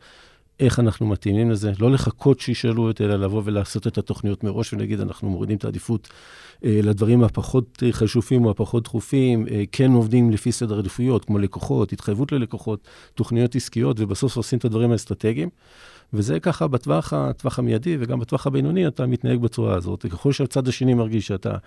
איך 0.61 0.79
אנחנו 0.79 1.05
מתאימים 1.05 1.51
לזה, 1.51 1.71
לא 1.79 1.91
לחכות 1.91 2.39
שישאלו 2.39 2.87
אותי, 2.87 3.05
אלא 3.05 3.15
לבוא 3.15 3.41
ולעשות 3.45 3.87
את 3.87 3.97
התוכניות 3.97 4.43
מראש 4.43 4.73
ונגיד, 4.73 4.99
אנחנו 4.99 5.29
מורידים 5.29 5.57
את 5.57 5.65
העדיפות 5.65 6.09
אה, 6.65 6.79
לדברים 6.83 7.23
הפחות 7.23 7.83
אה, 7.85 7.91
חשובים 7.91 8.45
או 8.45 8.51
הפחות 8.51 8.83
דחופים, 8.83 9.47
אה, 9.47 9.63
כן 9.71 9.91
עובדים 9.91 10.31
לפי 10.31 10.51
סדר 10.51 10.79
עדיפויות, 10.79 11.25
כמו 11.25 11.39
לקוחות, 11.39 11.93
התחייבות 11.93 12.31
ללקוחות, 12.31 12.87
תוכניות 13.15 13.55
עסקיות, 13.55 13.99
ובסוף 13.99 14.37
עושים 14.37 14.59
את 14.59 14.65
הדברים 14.65 14.91
האסטרטגיים. 14.91 15.49
וזה 16.13 16.39
ככה 16.39 16.67
בטווח 16.67 17.13
הטווח 17.13 17.59
המיידי 17.59 17.97
וגם 17.99 18.19
בטווח 18.19 18.47
הבינוני 18.47 18.87
אתה 18.87 19.05
מתנהג 19.05 19.39
בצורה 19.39 19.75
הזאת. 19.75 20.05
וככל 20.05 20.31
שהצד 20.31 20.67
השני 20.67 20.93
מרגיש 20.93 21.27
שאתה 21.27 21.57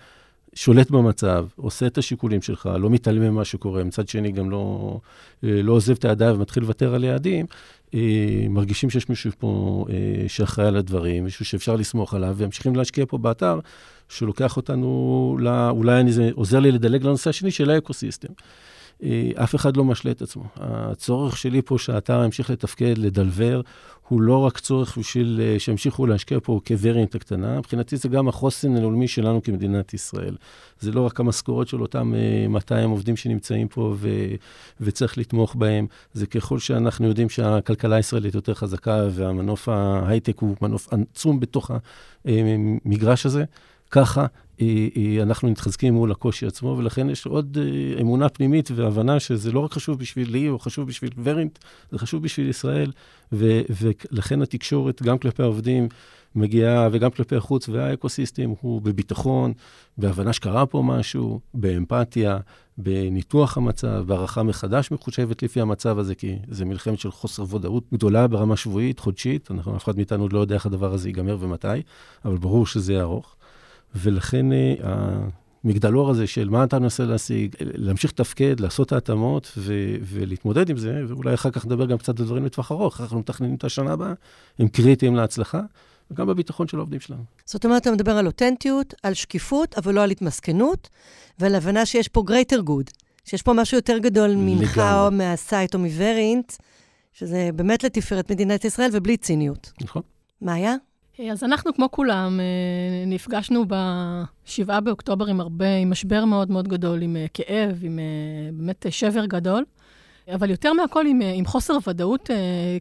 שולט 0.53 0.91
במצב, 0.91 1.47
עושה 1.55 1.87
את 1.87 1.97
השיקולים 1.97 2.41
שלך, 2.41 2.69
לא 2.79 2.89
מתעלם 2.89 3.21
ממה 3.21 3.45
שקורה, 3.45 3.83
מצד 3.83 4.07
שני 4.07 4.31
גם 4.31 4.49
לא, 4.49 4.99
לא 5.43 5.73
עוזב 5.73 5.93
את 5.93 6.05
הידיים 6.05 6.35
ומתחיל 6.35 6.63
לוותר 6.63 6.95
על 6.95 7.03
יעדים, 7.03 7.45
אה, 7.45 7.84
מרגישים 8.49 8.89
שיש 8.89 9.09
מישהו 9.09 9.31
פה 9.39 9.85
אה, 9.89 9.95
שאחראי 10.27 10.67
על 10.67 10.77
הדברים, 10.77 11.23
מישהו 11.23 11.45
שאפשר 11.45 11.75
לסמוך 11.75 12.13
עליו, 12.13 12.33
וממשיכים 12.37 12.75
להשקיע 12.75 13.05
פה 13.07 13.17
באתר, 13.17 13.59
שלוקח 14.09 14.57
אותנו, 14.57 15.37
לא, 15.39 15.69
אולי 15.69 15.99
אני, 15.99 16.11
זה 16.11 16.29
עוזר 16.33 16.59
לי 16.59 16.71
לדלג 16.71 17.03
לנושא 17.03 17.29
השני 17.29 17.51
של 17.51 17.69
האקוסיסטם. 17.69 18.33
אה, 19.03 19.29
אף 19.35 19.55
אחד 19.55 19.77
לא 19.77 19.83
משלה 19.83 20.11
את 20.11 20.21
עצמו. 20.21 20.43
הצורך 20.55 21.37
שלי 21.37 21.61
פה 21.61 21.77
שהאתר 21.77 22.23
ימשיך 22.25 22.49
לתפקד, 22.49 22.97
לדלבר, 22.97 23.61
הוא 24.07 24.21
לא 24.21 24.37
רק 24.37 24.59
צורך 24.59 24.97
בשביל 24.97 25.41
אה, 25.43 25.59
שימשיכו 25.59 26.05
להשקיע 26.05 26.37
פה 26.43 26.59
כווריאנט 26.67 27.15
הקטנה, 27.15 27.57
מבחינתי 27.57 27.97
זה 27.97 28.09
גם 28.09 28.27
החוסן 28.27 28.75
הלאומי 28.75 29.07
שלנו 29.07 29.43
כמדינת 29.43 29.93
ישראל. 29.93 30.35
זה 30.79 30.91
לא 30.91 31.01
רק 31.05 31.19
המשכורות 31.19 31.67
של 31.67 31.81
אותם 31.81 32.13
200 32.49 32.89
עובדים 32.89 33.17
שנמצאים 33.17 33.67
פה 33.67 33.93
ו, 33.97 34.09
וצריך 34.81 35.17
לתמוך 35.17 35.55
בהם, 35.55 35.87
זה 36.13 36.27
ככל 36.27 36.59
שאנחנו 36.59 37.07
יודעים 37.07 37.29
שהכלכלה 37.29 37.95
הישראלית 37.95 38.35
יותר 38.35 38.53
חזקה 38.53 39.07
והמנוף 39.11 39.69
ההייטק 39.69 40.39
הוא 40.39 40.55
מנוף 40.61 40.87
עצום 40.93 41.39
בתוך 41.39 41.71
המגרש 42.25 43.25
הזה, 43.25 43.43
ככה 43.95 44.25
אנחנו 45.21 45.49
מתחזקים 45.49 45.93
מול 45.93 46.11
הקושי 46.11 46.45
עצמו, 46.45 46.75
ולכן 46.77 47.09
יש 47.09 47.25
עוד 47.25 47.57
אה, 47.61 48.01
אמונה 48.01 48.29
פנימית 48.29 48.71
והבנה 48.75 49.19
שזה 49.19 49.51
לא 49.51 49.59
רק 49.59 49.73
חשוב 49.73 49.99
בשבילי 49.99 50.49
או 50.49 50.59
חשוב 50.59 50.87
בשביל 50.87 51.09
ורינט, 51.23 51.59
זה 51.91 51.99
חשוב 51.99 52.23
בשביל 52.23 52.49
ישראל, 52.49 52.91
ו- 53.31 53.61
ולכן 53.69 54.41
התקשורת, 54.41 55.01
גם 55.01 55.17
כלפי 55.17 55.43
העובדים, 55.43 55.87
מגיעה, 56.35 56.89
וגם 56.91 57.11
כלפי 57.11 57.35
החוץ 57.35 57.69
והאקוסיסטם, 57.69 58.53
הוא 58.61 58.81
בביטחון, 58.81 59.53
בהבנה 59.97 60.33
שקרה 60.33 60.65
פה 60.65 60.83
משהו, 60.85 61.39
באמפתיה, 61.53 62.37
בניתוח 62.77 63.57
המצב, 63.57 64.03
בהערכה 64.07 64.43
מחדש 64.43 64.91
מחושבת 64.91 65.43
לפי 65.43 65.61
המצב 65.61 65.99
הזה, 65.99 66.15
כי 66.15 66.35
זה 66.47 66.65
מלחמת 66.65 66.99
של 66.99 67.11
חוסר 67.11 67.55
ודאות 67.55 67.83
גדולה 67.93 68.27
ברמה 68.27 68.57
שבועית, 68.57 68.99
חודשית, 68.99 69.51
אנחנו, 69.51 69.75
אף 69.75 69.83
אחד 69.83 69.95
מאיתנו 69.95 70.29
לא 70.29 70.39
יודע 70.39 70.55
איך 70.55 70.65
הדבר 70.65 70.93
הזה 70.93 71.09
ייגמר 71.09 71.37
ומתי, 71.39 71.67
אבל 72.25 72.37
ברור 72.37 72.67
שזה 72.67 72.93
יהיה 72.93 73.03
ארוך. 73.03 73.35
ולכן 73.95 74.53
אה, 74.53 74.73
המגדלור 75.63 76.09
הזה 76.09 76.27
של 76.27 76.49
מה 76.49 76.63
אתה 76.63 76.79
מנסה 76.79 77.03
להשיג, 77.03 77.55
להמשיך 77.59 78.11
לתפקד, 78.11 78.59
לעשות 78.59 78.87
את 78.87 78.91
ההתאמות 78.91 79.51
ו- 79.57 79.95
ולהתמודד 80.01 80.69
עם 80.69 80.77
זה, 80.77 81.01
ואולי 81.07 81.33
אחר 81.33 81.51
כך 81.51 81.65
נדבר 81.65 81.85
גם 81.85 81.97
קצת 81.97 82.19
על 82.19 82.25
דברים 82.25 82.45
לטווח 82.45 82.71
ארוך, 82.71 83.01
אנחנו 83.01 83.19
מתכננים 83.19 83.55
את 83.55 83.63
השנה 83.63 83.93
הבאה, 83.93 84.13
הם 84.59 84.67
קריטיים 84.67 85.15
להצלחה. 85.15 85.61
וגם 86.11 86.27
בביטחון 86.27 86.67
של 86.67 86.77
העובדים 86.77 86.99
שלנו. 86.99 87.23
זאת 87.45 87.65
אומרת, 87.65 87.81
אתה 87.81 87.91
מדבר 87.91 88.11
על 88.11 88.25
אותנטיות, 88.25 88.93
על 89.03 89.13
שקיפות, 89.13 89.77
אבל 89.77 89.93
לא 89.93 90.03
על 90.03 90.11
התמסכנות, 90.11 90.89
ועל 91.39 91.55
הבנה 91.55 91.85
שיש 91.85 92.07
פה 92.07 92.23
greater 92.27 92.59
good, 92.69 92.91
שיש 93.25 93.41
פה 93.41 93.53
משהו 93.53 93.77
יותר 93.77 93.97
גדול 93.97 94.35
ממך 94.37 94.77
או 94.77 95.11
מהסייט 95.11 95.75
או 95.75 95.79
מווריאנט, 95.79 96.53
שזה 97.13 97.49
באמת 97.55 97.83
לתפארת 97.83 98.31
מדינת 98.31 98.65
ישראל 98.65 98.89
ובלי 98.93 99.17
ציניות. 99.17 99.71
נכון. 99.81 100.01
מה 100.41 100.53
היה? 100.53 100.75
אז 101.19 101.43
אנחנו, 101.43 101.73
כמו 101.73 101.91
כולם, 101.91 102.39
אה, 102.39 103.05
נפגשנו 103.07 103.65
ב-7 103.67 104.79
באוקטובר 104.83 105.25
עם 105.25 105.39
הרבה, 105.39 105.75
עם 105.75 105.89
משבר 105.89 106.25
מאוד 106.25 106.51
מאוד 106.51 106.67
גדול, 106.67 107.01
עם 107.01 107.15
אה, 107.15 107.25
כאב, 107.33 107.79
עם 107.81 107.99
אה, 107.99 108.51
באמת 108.53 108.85
שבר 108.89 109.25
גדול, 109.25 109.65
אבל 110.33 110.49
יותר 110.49 110.73
מהכל 110.73 111.05
עם, 111.07 111.21
עם 111.33 111.45
חוסר 111.45 111.77
ודאות 111.87 112.29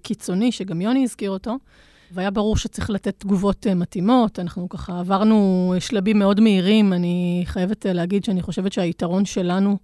קיצוני, 0.03 0.53
שגם 0.53 0.81
יוני 0.81 1.05
הזכיר 1.05 1.31
אותו, 1.31 1.57
והיה 2.12 2.31
ברור 2.31 2.57
שצריך 2.57 2.91
לתת 2.91 3.21
תגובות 3.21 3.67
מתאימות. 3.67 4.38
אנחנו 4.38 4.69
ככה 4.69 5.00
עברנו 5.00 5.75
שלבים 5.79 6.19
מאוד 6.19 6.41
מהירים. 6.41 6.93
אני 6.93 7.43
חייבת 7.47 7.87
להגיד 7.87 8.25
שאני 8.25 8.43
חושבת 8.43 8.73
שהיתרון 8.73 9.25
שלנו, 9.25 9.79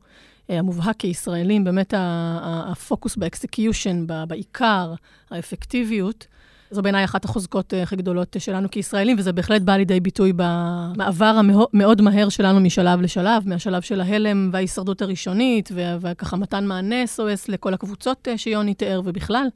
המובהק 0.48 0.96
כישראלים, 0.96 1.64
באמת 1.64 1.94
הפוקוס 1.96 3.16
ב 3.16 3.25
execution, 3.25 4.06
בעיקר, 4.28 4.94
האפקטיביות, 5.30 6.26
זו 6.70 6.82
בעיניי 6.82 7.04
אחת 7.04 7.24
החוזקות 7.24 7.74
אה, 7.74 7.82
הכי 7.82 7.96
גדולות 7.96 8.36
שלנו 8.38 8.70
כישראלים, 8.70 9.16
וזה 9.18 9.32
בהחלט 9.32 9.62
בא 9.62 9.76
לידי 9.76 10.00
ביטוי 10.00 10.32
במעבר 10.36 11.36
המאוד 11.38 12.02
מהר 12.02 12.28
שלנו 12.28 12.60
משלב 12.60 13.00
לשלב, 13.00 13.48
מהשלב 13.48 13.82
של 13.82 14.00
ההלם 14.00 14.50
וההישרדות 14.52 15.02
הראשונית, 15.02 15.70
וככה 16.00 16.36
מתן 16.36 16.66
מענה 16.66 17.04
SOS 17.04 17.44
לכל 17.48 17.74
הקבוצות 17.74 18.28
אה, 18.28 18.38
שיוני 18.38 18.74
תיאר 18.74 19.00
ובכלל. 19.04 19.46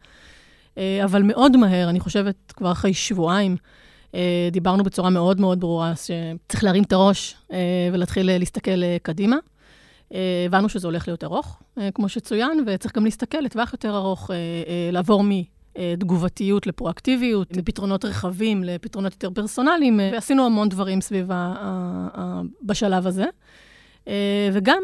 אה, 0.79 1.01
אבל 1.05 1.23
מאוד 1.23 1.57
מהר, 1.57 1.89
אני 1.89 2.01
חושבת, 2.01 2.53
כבר 2.57 2.73
אחרי 2.73 2.95
שבועיים, 2.95 3.57
דיברנו 4.53 4.85
בצורה 4.85 5.11
מאוד 5.11 5.41
מאוד 5.41 5.61
ברורה 5.61 5.93
שצריך 5.97 6.65
להרים 6.65 6.83
את 6.83 6.93
הראש 6.93 7.37
ולהתחיל 7.93 8.39
להסתכל 8.39 8.99
קדימה. 9.03 9.37
הבנו 10.47 10.69
שזה 10.69 10.87
הולך 10.87 11.09
להיות 11.09 11.25
ארוך, 11.25 11.63
כמו 11.95 12.09
שצוין, 12.09 12.65
וצריך 12.67 12.97
גם 12.97 13.05
להסתכל 13.05 13.39
לטווח 13.39 13.73
יותר 13.73 13.97
ארוך, 13.97 14.31
לעבור 14.93 15.25
מ... 15.25 15.31
אה, 15.31 15.43
תגובתיות 15.99 16.67
לפרואקטיביות, 16.67 17.57
לפתרונות 17.57 18.05
רחבים, 18.05 18.65
לפתרונות 18.65 19.13
יותר 19.13 19.31
פרסונליים, 19.31 20.01
אה, 20.01 20.11
ועשינו 20.13 20.47
המון 20.47 20.69
דברים 20.69 21.01
סביב 21.01 21.31
ה, 21.33 22.43
בשלב 22.63 23.07
הזה. 23.07 23.25
אה, 24.09 24.49
וגם 24.53 24.83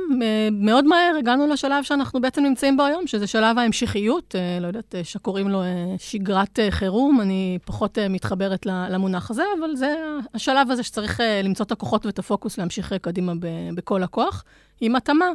מאוד 0.52 0.84
מהר 0.84 1.16
הגענו 1.18 1.46
לשלב 1.46 1.84
שאנחנו 1.84 2.20
בעצם 2.20 2.42
נמצאים 2.42 2.76
בו 2.76 2.82
היום, 2.82 3.06
שזה 3.06 3.26
שלב 3.26 3.58
ההמשכיות, 3.58 4.34
לא 4.60 4.66
יודעת, 4.66 4.94
שקוראים 5.02 5.48
לו 5.48 5.62
שגרת 5.98 6.58
חירום, 6.70 7.20
אני 7.20 7.58
פחות 7.64 7.98
מתחברת 8.10 8.66
למונח 8.66 9.30
הזה, 9.30 9.42
אבל 9.60 9.76
זה 9.76 9.94
השלב 10.34 10.70
הזה 10.70 10.82
שצריך 10.82 11.20
למצוא 11.44 11.66
את 11.66 11.72
הכוחות 11.72 12.06
ואת 12.06 12.18
הפוקוס 12.18 12.58
להמשיך 12.58 12.94
קדימה 13.02 13.32
בכל 13.74 14.02
הכוח, 14.02 14.44
עם 14.80 14.96
התאמה 14.96 15.26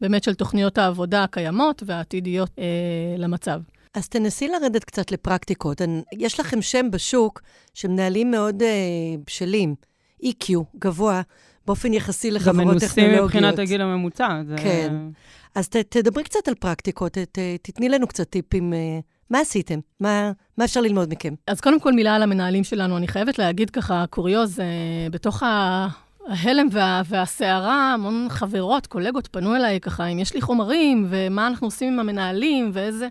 באמת 0.00 0.24
של 0.24 0.34
תוכניות 0.34 0.78
העבודה 0.78 1.24
הקיימות 1.24 1.82
והעתידיות 1.86 2.50
למצב. 3.18 3.60
אז 3.94 4.08
תנסי 4.08 4.48
לרדת 4.48 4.84
קצת 4.84 5.12
לפרקטיקות. 5.12 5.80
יש 6.18 6.40
לכם 6.40 6.62
שם 6.62 6.90
בשוק 6.90 7.42
שמנהלים 7.74 8.30
מאוד 8.30 8.62
uh, 8.62 8.64
בשלים, 9.26 9.74
EQ, 10.22 10.52
גבוה, 10.78 11.22
באופן 11.66 11.92
יחסי 11.92 12.30
לחברות 12.30 12.56
טכנולוגיות. 12.56 12.94
גם 12.94 13.06
מנוסים 13.08 13.24
מבחינת 13.24 13.58
הגיל 13.58 13.82
הממוצע. 13.82 14.42
זה... 14.48 14.54
כן. 14.56 14.94
אז 15.54 15.68
ת, 15.68 15.76
תדברי 15.76 16.24
קצת 16.24 16.48
על 16.48 16.54
פרקטיקות, 16.54 17.18
ת, 17.18 17.38
תתני 17.62 17.88
לנו 17.88 18.06
קצת 18.06 18.30
טיפים. 18.30 18.72
Uh, 18.72 18.76
מה 19.30 19.40
עשיתם? 19.40 19.78
מה, 20.00 20.32
מה 20.56 20.64
אפשר 20.64 20.80
ללמוד 20.80 21.12
מכם? 21.12 21.34
אז 21.46 21.60
קודם 21.60 21.80
כל 21.80 21.92
מילה 21.92 22.14
על 22.14 22.22
המנהלים 22.22 22.64
שלנו. 22.64 22.96
אני 22.96 23.08
חייבת 23.08 23.38
להגיד 23.38 23.70
ככה, 23.70 24.04
קוריוז, 24.10 24.58
uh, 24.58 24.62
בתוך 25.12 25.42
ה... 25.42 25.88
ההלם 26.28 26.66
וה, 26.72 27.02
והסערה, 27.08 27.92
המון 27.92 28.26
חברות, 28.30 28.86
קולגות 28.86 29.28
פנו 29.32 29.56
אליי 29.56 29.80
ככה, 29.80 30.06
אם 30.06 30.18
יש 30.18 30.34
לי 30.34 30.40
חומרים, 30.40 31.06
ומה 31.10 31.46
אנחנו 31.46 31.66
עושים 31.66 31.92
עם 31.92 32.00
המנהלים, 32.00 32.70
ואיזה... 32.74 33.08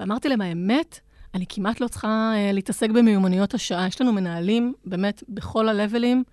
ואמרתי 0.00 0.28
להם, 0.28 0.40
האמת, 0.40 1.00
אני 1.34 1.44
כמעט 1.48 1.80
לא 1.80 1.88
צריכה 1.88 2.32
uh, 2.34 2.52
להתעסק 2.52 2.90
במיומנויות 2.90 3.54
השעה. 3.54 3.86
יש 3.86 4.00
לנו 4.00 4.12
מנהלים, 4.12 4.72
באמת, 4.84 5.22
בכל 5.28 5.68
הלבלים, 5.68 6.24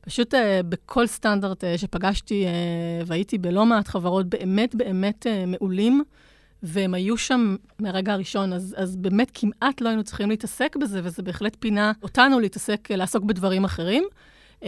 פשוט 0.00 0.34
uh, 0.34 0.36
בכל 0.68 1.06
סטנדרט 1.06 1.64
uh, 1.64 1.66
שפגשתי, 1.76 2.46
uh, 2.46 3.04
והייתי 3.06 3.38
בלא 3.38 3.66
מעט 3.66 3.88
חברות 3.88 4.26
באמת 4.26 4.74
באמת 4.74 5.26
uh, 5.26 5.46
מעולים, 5.46 6.02
והם 6.62 6.94
היו 6.94 7.16
שם 7.16 7.56
מהרגע 7.78 8.12
הראשון, 8.12 8.52
אז, 8.52 8.74
אז 8.78 8.96
באמת 8.96 9.30
כמעט 9.34 9.80
לא 9.80 9.88
היינו 9.88 10.04
צריכים 10.04 10.30
להתעסק 10.30 10.76
בזה, 10.76 11.00
וזה 11.04 11.22
בהחלט 11.22 11.56
פינה 11.60 11.92
אותנו 12.02 12.40
להתעסק, 12.40 12.88
uh, 12.90 12.96
לעסוק 12.96 13.24
בדברים 13.24 13.64
אחרים. 13.64 14.04
Uh, 14.60 14.64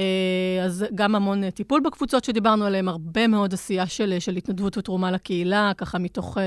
אז 0.65 0.85
גם 0.95 1.15
המון 1.15 1.45
uh, 1.45 1.51
טיפול 1.51 1.81
בקבוצות 1.81 2.25
שדיברנו 2.25 2.65
עליהן, 2.65 2.89
הרבה 2.89 3.27
מאוד 3.27 3.55
עשייה 3.55 3.87
של, 3.87 4.17
של 4.19 4.37
התנדבות 4.37 4.79
ותרומה 4.79 5.11
לקהילה, 5.11 5.73
ככה 5.77 5.99
מתוך... 5.99 6.39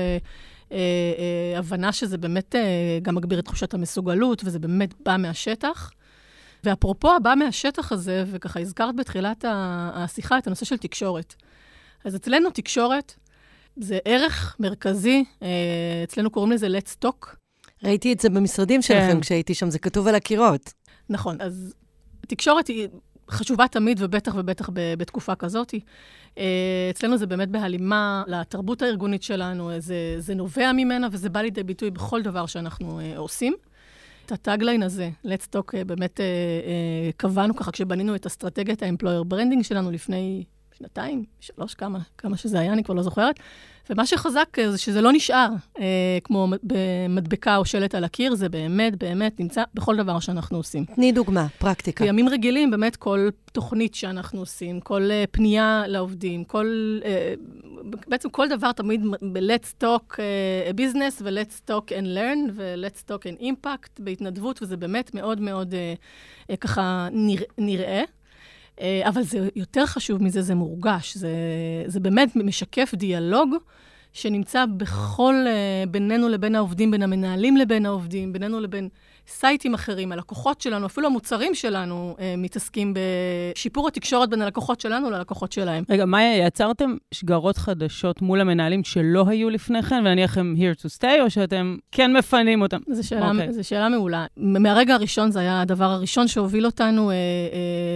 אה, 0.72 0.78
אה, 0.78 1.58
הבנה 1.58 1.92
שזה 1.92 2.18
באמת 2.18 2.54
אה, 2.54 2.98
גם 3.02 3.14
מגביר 3.14 3.38
את 3.38 3.44
תחושת 3.44 3.74
המסוגלות, 3.74 4.42
וזה 4.44 4.58
באמת 4.58 4.94
בא 5.00 5.16
מהשטח. 5.16 5.90
ואפרופו 6.64 7.14
הבא 7.14 7.34
מהשטח 7.38 7.92
הזה, 7.92 8.24
וככה 8.26 8.60
הזכרת 8.60 8.96
בתחילת 8.96 9.44
השיחה 9.94 10.38
את 10.38 10.46
הנושא 10.46 10.64
של 10.64 10.76
תקשורת. 10.76 11.34
אז 12.04 12.16
אצלנו 12.16 12.50
תקשורת 12.50 13.14
זה 13.76 13.98
ערך 14.04 14.56
מרכזי, 14.60 15.24
אצלנו 16.04 16.30
קוראים 16.30 16.52
לזה 16.52 16.66
Let's 16.66 17.04
Talk. 17.04 17.26
ראיתי 17.82 18.12
את 18.12 18.20
זה 18.20 18.28
במשרדים 18.28 18.82
שלכם 18.82 19.12
כן. 19.12 19.20
כשהייתי 19.20 19.54
שם, 19.54 19.70
זה 19.70 19.78
כתוב 19.78 20.06
על 20.06 20.14
הקירות. 20.14 20.72
נכון, 21.08 21.40
אז 21.40 21.74
תקשורת 22.26 22.66
היא 22.66 22.88
חשובה 23.30 23.68
תמיד, 23.68 23.98
ובטח 24.02 24.34
ובטח 24.36 24.70
בתקופה 24.74 25.34
כזאת. 25.34 25.74
אה, 26.38 26.88
אצלנו 26.90 27.16
זה 27.16 27.26
באמת 27.26 27.48
בהלימה 27.48 28.24
לתרבות 28.26 28.82
הארגונית 28.82 29.22
שלנו, 29.22 29.70
זה, 29.78 30.14
זה 30.18 30.34
נובע 30.34 30.72
ממנה 30.72 31.08
וזה 31.12 31.28
בא 31.28 31.40
לידי 31.40 31.62
ביטוי 31.62 31.90
בכל 31.90 32.22
דבר 32.22 32.46
שאנחנו 32.46 33.00
אה, 33.00 33.18
עושים. 33.18 33.54
את 34.26 34.32
ה 34.32 34.38
tagline 34.38 34.82
הזה, 34.82 35.10
Let's 35.24 35.56
Talk, 35.56 35.76
אה, 35.76 35.84
באמת 35.84 36.20
קבענו 37.16 37.56
ככה 37.56 37.72
כשבנינו 37.72 38.14
את 38.14 38.26
אסטרטגיית 38.26 38.82
branding 39.26 39.62
שלנו 39.62 39.90
לפני 39.90 40.44
שנתיים, 40.78 41.24
שלוש, 41.40 41.74
כמה, 41.74 41.98
כמה 42.18 42.36
שזה 42.36 42.60
היה, 42.60 42.72
אני 42.72 42.84
כבר 42.84 42.94
לא 42.94 43.02
זוכרת. 43.02 43.40
ומה 43.90 44.06
שחזק 44.06 44.56
זה 44.70 44.78
שזה 44.78 45.00
לא 45.00 45.12
נשאר 45.12 45.48
אה, 45.78 46.18
כמו 46.24 46.48
במדבקה 46.62 47.56
או 47.56 47.64
שלט 47.64 47.94
על 47.94 48.04
הקיר, 48.04 48.34
זה 48.34 48.48
באמת, 48.48 48.96
באמת 48.96 49.40
נמצא 49.40 49.62
בכל 49.74 49.96
דבר 49.96 50.20
שאנחנו 50.20 50.56
עושים. 50.56 50.84
תני 50.84 51.12
דוגמה, 51.12 51.46
פרקטיקה. 51.58 52.04
בימים 52.04 52.28
רגילים, 52.28 52.70
באמת 52.70 52.96
כל 52.96 53.28
תוכנית 53.52 53.94
שאנחנו 53.94 54.40
עושים, 54.40 54.80
כל 54.80 55.10
אה, 55.10 55.24
פנייה 55.30 55.84
לעובדים, 55.86 56.44
כל, 56.44 56.98
אה, 57.04 57.34
בעצם 58.06 58.30
כל 58.30 58.48
דבר 58.48 58.72
תמיד 58.72 59.04
ב-let's 59.32 59.84
talk 59.84 60.12
uh, 60.12 60.76
business 60.76 61.22
ו-let's 61.22 61.70
talk 61.70 61.88
and 61.88 62.06
learn 62.16 62.50
ו-let's 62.54 63.10
talk 63.10 63.22
and 63.22 63.42
impact 63.42 63.90
בהתנדבות, 63.98 64.62
וזה 64.62 64.76
באמת 64.76 65.14
מאוד 65.14 65.40
מאוד 65.40 65.74
אה, 65.74 65.94
אה, 66.50 66.56
ככה 66.56 67.08
נרא, 67.12 67.44
נראה. 67.58 68.02
אה, 68.80 69.08
אבל 69.08 69.22
זה 69.22 69.48
יותר 69.56 69.86
חשוב 69.86 70.22
מזה, 70.22 70.42
זה 70.42 70.54
מורגש. 70.54 71.16
זה, 71.16 71.30
זה 71.86 72.00
באמת 72.00 72.36
משקף 72.36 72.94
דיאלוג 72.94 73.54
שנמצא 74.12 74.64
בכל, 74.76 75.34
uh, 75.46 75.90
בינינו 75.90 76.28
לבין 76.28 76.54
העובדים, 76.54 76.90
בין 76.90 77.02
המנהלים 77.02 77.56
לבין 77.56 77.86
העובדים, 77.86 78.32
בינינו 78.32 78.60
לבין 78.60 78.88
סייטים 79.28 79.74
אחרים, 79.74 80.12
הלקוחות 80.12 80.60
שלנו, 80.60 80.86
אפילו 80.86 81.06
המוצרים 81.06 81.54
שלנו, 81.54 82.16
uh, 82.18 82.20
מתעסקים 82.38 82.94
בשיפור 82.94 83.88
התקשורת 83.88 84.30
בין 84.30 84.42
הלקוחות 84.42 84.80
שלנו 84.80 85.10
ללקוחות 85.10 85.52
שלהם. 85.52 85.84
רגע, 85.90 86.04
מאיה, 86.04 86.46
יצרתם 86.46 86.96
שגרות 87.14 87.56
חדשות 87.56 88.22
מול 88.22 88.40
המנהלים 88.40 88.84
שלא 88.84 89.24
היו 89.28 89.50
לפני 89.50 89.82
כן, 89.82 90.02
ונניח 90.04 90.38
הם 90.38 90.54
here 90.58 90.80
to 90.80 91.00
stay, 91.00 91.20
או 91.22 91.30
שאתם 91.30 91.76
כן 91.92 92.16
מפנים 92.16 92.62
אותם? 92.62 92.78
זו 92.90 93.08
שאלה, 93.08 93.30
okay. 93.30 93.32
אוקיי. 93.32 93.52
זו 93.52 93.68
שאלה 93.68 93.88
מעולה. 93.88 94.26
מהרגע 94.36 94.94
הראשון 94.94 95.30
זה 95.30 95.40
היה 95.40 95.60
הדבר 95.60 95.84
הראשון 95.84 96.28
שהוביל 96.28 96.66
אותנו. 96.66 97.10
Uh, 97.10 97.12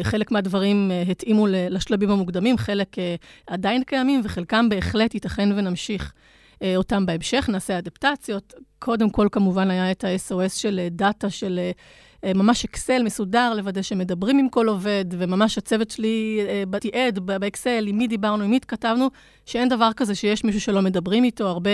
uh, 0.05 0.07
חלק 0.07 0.31
מהדברים 0.31 0.91
uh, 0.91 1.11
התאימו 1.11 1.47
לשלבים 1.51 2.11
המוקדמים, 2.11 2.59
חלק 2.59 2.95
uh, 2.95 2.99
עדיין 3.47 3.83
קיימים, 3.83 4.21
וחלקם 4.25 4.69
בהחלט 4.69 5.15
ייתכן 5.15 5.49
ונמשיך. 5.57 6.13
אה, 6.63 6.77
אותם 6.77 7.07
בהמשך, 7.07 7.49
נעשה 7.49 7.79
אדפטציות. 7.79 8.55
קודם 8.79 9.11
כל, 9.11 9.29
כמובן, 9.33 9.71
היה 9.71 9.91
את 9.91 10.05
ה-SOS 10.05 10.49
של 10.49 10.81
דאטה, 10.91 11.31
של 11.31 11.61
אה, 12.25 12.33
ממש 12.35 12.65
אקסל 12.65 13.03
מסודר, 13.03 13.55
לוודא 13.57 13.83
שמדברים 13.83 14.39
עם 14.39 14.49
כל 14.49 14.69
עובד, 14.69 15.05
וממש 15.11 15.59
הצוות 15.59 15.91
שלי 15.91 16.41
אה, 16.49 16.79
תיעד 16.81 17.19
באקסל, 17.19 17.85
עם 17.87 17.99
מי 17.99 18.07
דיברנו, 18.07 18.45
עם 18.45 18.51
מי 18.51 18.57
התכתבנו, 18.57 19.09
שאין 19.47 19.69
דבר 19.69 19.91
כזה 19.97 20.15
שיש 20.15 20.45
מישהו 20.45 20.61
שלא 20.61 20.83
מדברים 20.83 21.25
איתו, 21.25 21.49
הרבה 21.49 21.71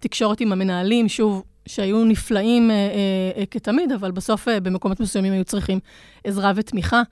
תקשורת 0.00 0.40
עם 0.40 0.52
המנהלים, 0.52 1.08
שוב, 1.08 1.42
שהיו 1.66 2.04
נפלאים 2.04 2.70
אה, 2.70 2.76
אה, 3.36 3.46
כתמיד, 3.46 3.92
אבל 3.92 4.10
בסוף 4.10 4.48
אה, 4.48 4.60
במקומות 4.60 5.00
מסוימים 5.00 5.32
היו 5.32 5.44
צריכים 5.44 5.78
עזרה 6.24 6.52
ותמיכה. 6.56 7.02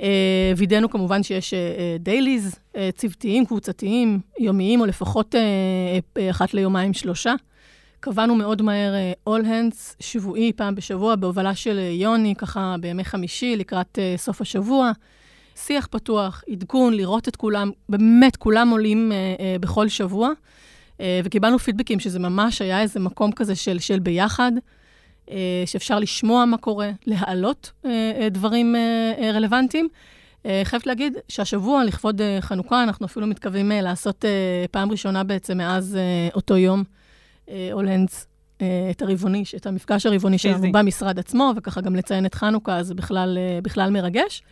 אה, 0.00 0.52
וידאנו 0.56 0.90
כמובן 0.90 1.22
שיש 1.22 1.54
דייליז, 1.98 2.54
אה, 2.76 2.80
אה, 2.80 2.90
צוותיים, 2.92 3.46
קבוצתיים, 3.46 4.20
יומיים, 4.38 4.80
או 4.80 4.86
לפחות 4.86 5.34
אחת 6.30 6.54
ליומיים 6.54 6.92
שלושה. 6.92 7.34
קבענו 8.00 8.34
מאוד 8.34 8.62
מהר 8.62 8.94
All 9.28 9.42
Hands 9.42 9.94
שבועי, 10.00 10.52
פעם 10.52 10.74
בשבוע, 10.74 11.16
בהובלה 11.16 11.54
של 11.54 11.78
יוני, 11.78 12.34
ככה 12.38 12.76
בימי 12.80 13.04
חמישי, 13.04 13.56
לקראת 13.56 13.98
סוף 14.16 14.40
השבוע. 14.40 14.92
שיח 15.56 15.88
פתוח, 15.90 16.44
עדכון, 16.52 16.94
לראות 16.94 17.28
את 17.28 17.36
כולם, 17.36 17.70
באמת, 17.88 18.36
כולם 18.36 18.68
עולים 18.68 19.12
בכל 19.60 19.88
שבוע. 19.88 20.30
וקיבלנו 21.24 21.58
פידבקים 21.58 22.00
שזה 22.00 22.18
ממש 22.18 22.62
היה 22.62 22.80
איזה 22.80 23.00
מקום 23.00 23.32
כזה 23.32 23.54
של, 23.54 23.78
של 23.78 23.98
ביחד. 23.98 24.52
אה, 25.30 25.62
שאפשר 25.66 25.98
לשמוע 25.98 26.44
מה 26.44 26.56
קורה, 26.56 26.90
להעלות 27.06 27.72
אה, 27.84 27.90
אה, 28.20 28.28
דברים 28.28 28.74
רלוונטיים. 29.34 29.88
חייבת 30.64 30.86
להגיד 30.86 31.16
שהשבוע, 31.28 31.84
לכבוד 31.84 32.20
חנוכה, 32.40 32.82
אנחנו 32.82 33.06
אפילו 33.06 33.26
מתכוונים 33.26 33.70
לעשות 33.70 34.24
פעם 34.70 34.90
ראשונה 34.90 35.24
בעצם 35.24 35.58
מאז 35.58 35.98
אותו 36.34 36.56
יום, 36.56 36.84
all 37.72 37.90
hands, 37.90 38.26
את 38.90 39.02
הרבעוני, 39.02 39.44
את 39.56 39.66
המפגש 39.66 40.06
הרבעוני 40.06 40.38
שלנו 40.38 40.72
במשרד 40.72 41.18
עצמו, 41.18 41.52
וככה 41.56 41.80
גם 41.80 41.96
לציין 41.96 42.26
את 42.26 42.34
חנוכה, 42.34 42.82
זה 42.82 42.94
בכלל, 42.94 43.38
בכלל 43.62 43.90
מרגש. 43.90 44.42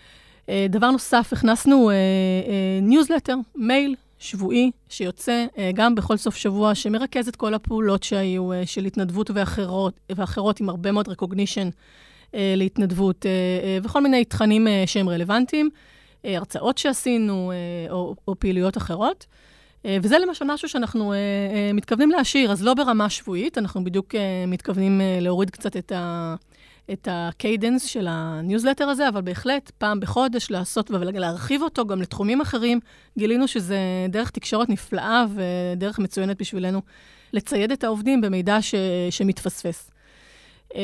דבר 0.68 0.90
נוסף, 0.90 1.32
הכנסנו 1.32 1.90
ניוזלטר, 2.82 3.36
מייל, 3.56 3.94
שבועי 4.22 4.70
שיוצא 4.88 5.46
uh, 5.50 5.58
גם 5.74 5.94
בכל 5.94 6.16
סוף 6.16 6.36
שבוע, 6.36 6.74
שמרכז 6.74 7.28
את 7.28 7.36
כל 7.36 7.54
הפעולות 7.54 8.02
שהיו 8.02 8.52
uh, 8.52 8.66
של 8.66 8.84
התנדבות 8.84 9.30
ואחרות, 9.34 10.00
ואחרות 10.16 10.60
עם 10.60 10.68
הרבה 10.68 10.92
מאוד 10.92 11.08
recognition 11.08 11.70
uh, 11.70 12.34
להתנדבות, 12.56 13.26
וכל 13.82 14.02
מיני 14.02 14.24
תכנים 14.24 14.66
שהם 14.86 15.08
רלוונטיים, 15.08 15.70
הרצאות 16.24 16.78
שעשינו 16.78 17.52
או, 17.90 18.14
או 18.28 18.38
פעילויות 18.38 18.76
אחרות. 18.76 19.26
וזה 19.84 20.18
למשל 20.18 20.44
משהו 20.48 20.68
שאנחנו 20.68 21.14
מתכוונים 21.74 22.10
להשאיר, 22.10 22.52
אז 22.52 22.62
לא 22.62 22.74
ברמה 22.74 23.10
שבועית, 23.10 23.58
אנחנו 23.58 23.84
בדיוק 23.84 24.14
מתכוונים 24.46 25.00
להוריד 25.20 25.50
קצת 25.50 25.76
את 25.76 25.92
ה... 25.92 26.34
את 26.92 27.08
ה 27.10 27.19
cadence 27.19 27.84
של 27.84 28.06
הניוזלטר 28.10 28.88
הזה, 28.88 29.08
אבל 29.08 29.20
בהחלט 29.20 29.70
פעם 29.78 30.00
בחודש 30.00 30.50
לעשות 30.50 30.90
ולהרחיב 30.90 31.62
אותו 31.62 31.86
גם 31.86 32.02
לתחומים 32.02 32.40
אחרים. 32.40 32.80
גילינו 33.18 33.48
שזה 33.48 33.78
דרך 34.08 34.30
תקשורת 34.30 34.68
נפלאה 34.68 35.24
ודרך 35.34 35.98
מצוינת 35.98 36.40
בשבילנו 36.40 36.82
לצייד 37.32 37.72
את 37.72 37.84
העובדים 37.84 38.20
במידע 38.20 38.62
ש, 38.62 38.74
שמתפספס. 39.10 39.90
Uh, 40.72 40.74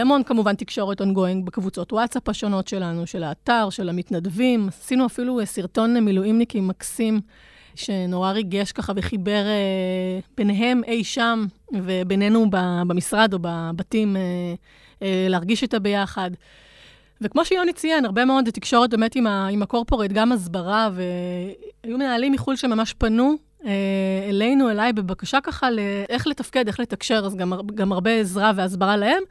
המון 0.00 0.22
כמובן 0.22 0.54
תקשורת 0.54 1.00
ongoing 1.00 1.44
בקבוצות 1.44 1.92
וואטסאפ 1.92 2.28
השונות 2.28 2.68
שלנו, 2.68 3.06
של 3.06 3.22
האתר, 3.22 3.70
של 3.70 3.88
המתנדבים. 3.88 4.68
עשינו 4.68 5.06
אפילו 5.06 5.40
סרטון 5.44 6.00
מילואימניקים 6.00 6.68
מקסים, 6.68 7.20
שנורא 7.74 8.32
ריגש 8.32 8.72
ככה 8.72 8.92
וחיבר 8.96 9.44
uh, 9.44 10.30
ביניהם 10.36 10.84
אי 10.84 11.04
שם 11.04 11.46
ובינינו 11.72 12.46
במשרד 12.86 13.34
או 13.34 13.38
בבתים. 13.42 14.16
אה, 15.02 15.26
להרגיש 15.28 15.62
איתה 15.62 15.78
ביחד. 15.78 16.30
וכמו 17.20 17.44
שיוני 17.44 17.72
ציין, 17.72 18.04
הרבה 18.04 18.24
מאוד 18.24 18.50
תקשורת 18.50 18.90
באמת 18.90 19.16
עם, 19.16 19.26
ה, 19.26 19.48
עם 19.48 19.62
הקורפורט, 19.62 20.10
גם 20.12 20.32
הסברה, 20.32 20.88
והיו 20.94 21.98
מנהלים 21.98 22.32
מחו"ל 22.32 22.56
שממש 22.56 22.94
פנו 22.94 23.34
אה, 23.64 23.70
אלינו, 24.28 24.70
אליי, 24.70 24.92
בבקשה 24.92 25.40
ככה 25.40 25.70
לאיך 25.70 26.26
לתפקד, 26.26 26.66
איך 26.66 26.80
לתקשר, 26.80 27.22
אז 27.26 27.36
גם, 27.36 27.52
גם 27.74 27.92
הרבה 27.92 28.10
עזרה 28.10 28.52
והסברה 28.56 28.96
להם. 28.96 29.22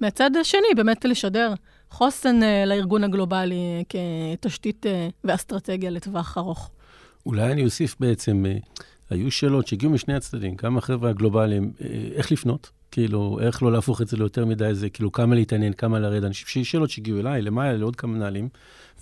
מהצד 0.00 0.36
השני, 0.36 0.66
באמת 0.76 1.04
לשדר 1.04 1.54
חוסן 1.90 2.42
אה, 2.42 2.64
לארגון 2.66 3.04
הגלובלי 3.04 3.84
כתשתית 3.88 4.86
ואסטרטגיה 5.24 5.90
לטווח 5.90 6.38
ארוך. 6.38 6.70
אולי 7.26 7.52
אני 7.52 7.64
אוסיף 7.64 7.96
בעצם, 8.00 8.44
היו 9.10 9.30
שאלות 9.30 9.66
שהגיעו 9.66 9.92
משני 9.92 10.14
הצדדים, 10.14 10.54
גם 10.62 10.78
החבר'ה 10.78 11.10
הגלובליים, 11.10 11.72
איך 12.14 12.32
לפנות? 12.32 12.70
כאילו, 12.90 13.38
איך 13.40 13.62
לא 13.62 13.72
להפוך 13.72 14.02
את 14.02 14.08
זה 14.08 14.16
ליותר 14.16 14.44
מדי, 14.44 14.74
זה 14.74 14.90
כאילו 14.90 15.12
כמה 15.12 15.34
להתעניין, 15.34 15.72
כמה 15.72 15.98
לרדת. 15.98 16.34
שיש 16.34 16.70
שאלות 16.70 16.90
שהגיעו 16.90 17.20
אליי, 17.20 17.42
למעלה, 17.42 17.76
לעוד 17.76 17.96
כמה 17.96 18.12
מנהלים, 18.12 18.48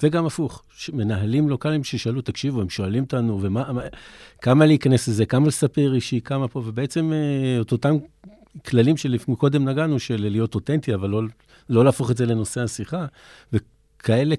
וגם 0.03 0.27
הפוך, 0.27 0.63
מנהלים 0.93 1.49
לוקאליים 1.49 1.85
ששאלו, 1.85 2.21
תקשיבו, 2.21 2.61
הם 2.61 2.71
שואלים 2.71 3.03
אותנו, 3.03 3.39
ומה, 3.43 3.65
כמה 4.41 4.67
להיכנס 4.67 5.09
לזה, 5.09 5.27
כמה 5.27 5.47
לספר 5.47 5.95
אישי, 5.95 6.21
כמה 6.21 6.49
פה, 6.49 6.63
ובעצם 6.67 7.13
אה, 7.13 7.61
את 7.61 7.73
אותם 7.73 7.97
כללים 8.67 8.97
שקודם 8.97 9.69
נגענו, 9.69 9.99
של 9.99 10.29
להיות 10.31 10.55
אותנטי, 10.55 10.95
אבל 10.95 11.11
לא, 11.11 11.23
לא 11.69 11.85
להפוך 11.85 12.11
את 12.11 12.17
זה 12.17 12.27
לנושא 12.27 12.61
השיחה. 12.61 13.07
וכאלה 13.53 14.35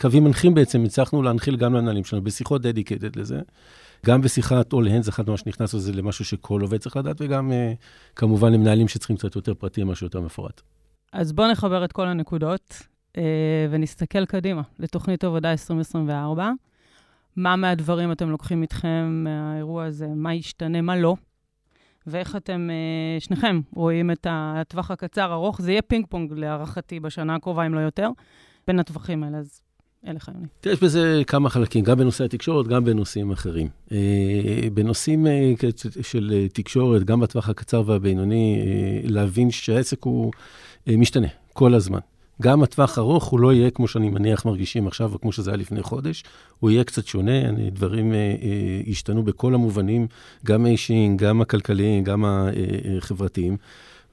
קווים 0.00 0.24
מנחים 0.24 0.54
בעצם 0.54 0.84
הצלחנו 0.84 1.22
להנחיל 1.22 1.56
גם 1.56 1.74
למנהלים 1.74 2.04
שלנו, 2.04 2.24
בשיחות 2.24 2.62
דדיקטד 2.62 3.16
לזה. 3.16 3.40
גם 4.04 4.20
בשיחת 4.20 4.74
all 4.74 4.76
hands, 4.76 5.08
אחת 5.08 5.28
מה 5.28 5.36
שנכנס 5.36 5.74
לזה 5.74 5.92
למשהו 5.92 6.24
שכל 6.24 6.60
עובד 6.60 6.78
צריך 6.78 6.96
לדעת, 6.96 7.16
וגם 7.20 7.50
uh, 7.50 8.14
כמובן 8.16 8.52
למנהלים 8.52 8.88
שצריכים 8.88 9.16
קצת 9.16 9.36
יותר 9.36 9.54
פרטים, 9.54 9.88
משהו 9.88 10.06
יותר 10.06 10.20
מפורט. 10.20 10.60
אז 11.12 11.32
בואו 11.32 11.50
נחבר 11.50 11.84
את 11.84 11.92
כל 11.92 12.06
הנקודות 12.06 12.82
uh, 13.16 13.20
ונסתכל 13.70 14.24
קדימה 14.24 14.62
לתוכנית 14.78 15.24
עבודה 15.24 15.50
2024. 15.52 16.50
מה 17.36 17.56
מהדברים 17.56 18.12
אתם 18.12 18.30
לוקחים 18.30 18.62
איתכם 18.62 19.24
מהאירוע 19.24 19.84
הזה, 19.84 20.06
מה 20.06 20.34
ישתנה, 20.34 20.80
מה 20.80 20.96
לא, 20.96 21.16
ואיך 22.06 22.36
אתם, 22.36 22.70
uh, 22.70 23.24
שניכם, 23.24 23.60
רואים 23.74 24.10
את 24.10 24.26
הטווח 24.30 24.90
הקצר-ארוך. 24.90 25.62
זה 25.62 25.70
יהיה 25.70 25.82
פינג 25.82 26.06
פונג 26.08 26.32
להערכתי 26.32 27.00
בשנה 27.00 27.34
הקרובה, 27.34 27.66
אם 27.66 27.74
לא 27.74 27.80
יותר, 27.80 28.08
בין 28.66 28.78
הטווחים 28.78 29.24
האלה. 29.24 29.38
אז 29.38 29.60
אליך, 30.06 30.30
יוני. 30.34 30.46
יש 30.66 30.80
בזה 30.80 31.22
כמה 31.26 31.50
חלקים, 31.50 31.84
גם 31.84 31.98
בנושא 31.98 32.24
התקשורת, 32.24 32.66
גם 32.66 32.84
בנושאים 32.84 33.30
אחרים. 33.32 33.68
אה, 33.92 33.98
בנושאים 34.74 35.26
אה, 35.26 35.52
של 36.02 36.32
אה, 36.34 36.48
תקשורת, 36.48 37.04
גם 37.04 37.20
בטווח 37.20 37.48
הקצר 37.48 37.82
והבינוני, 37.86 38.62
להבין 39.04 39.50
שהעסק 39.50 40.02
הוא 40.04 40.32
משתנה 40.86 41.28
כל 41.52 41.74
הזמן. 41.74 41.98
גם 42.42 42.62
הטווח 42.62 42.98
ארוך 42.98 43.24
הוא 43.24 43.40
לא 43.40 43.52
יהיה 43.52 43.70
כמו 43.70 43.88
שאני 43.88 44.10
מניח 44.10 44.44
מרגישים 44.44 44.86
עכשיו, 44.86 45.12
או 45.12 45.20
כמו 45.20 45.32
שזה 45.32 45.50
היה 45.50 45.56
לפני 45.56 45.82
חודש, 45.82 46.24
הוא 46.60 46.70
יהיה 46.70 46.84
קצת 46.84 47.06
שונה, 47.06 47.52
דברים 47.70 48.12
ישתנו 48.86 49.22
בכל 49.22 49.54
המובנים, 49.54 50.06
גם 50.46 50.66
האישיים, 50.66 51.16
גם 51.16 51.40
הכלכליים, 51.40 52.04
גם 52.04 52.24
החברתיים. 52.98 53.56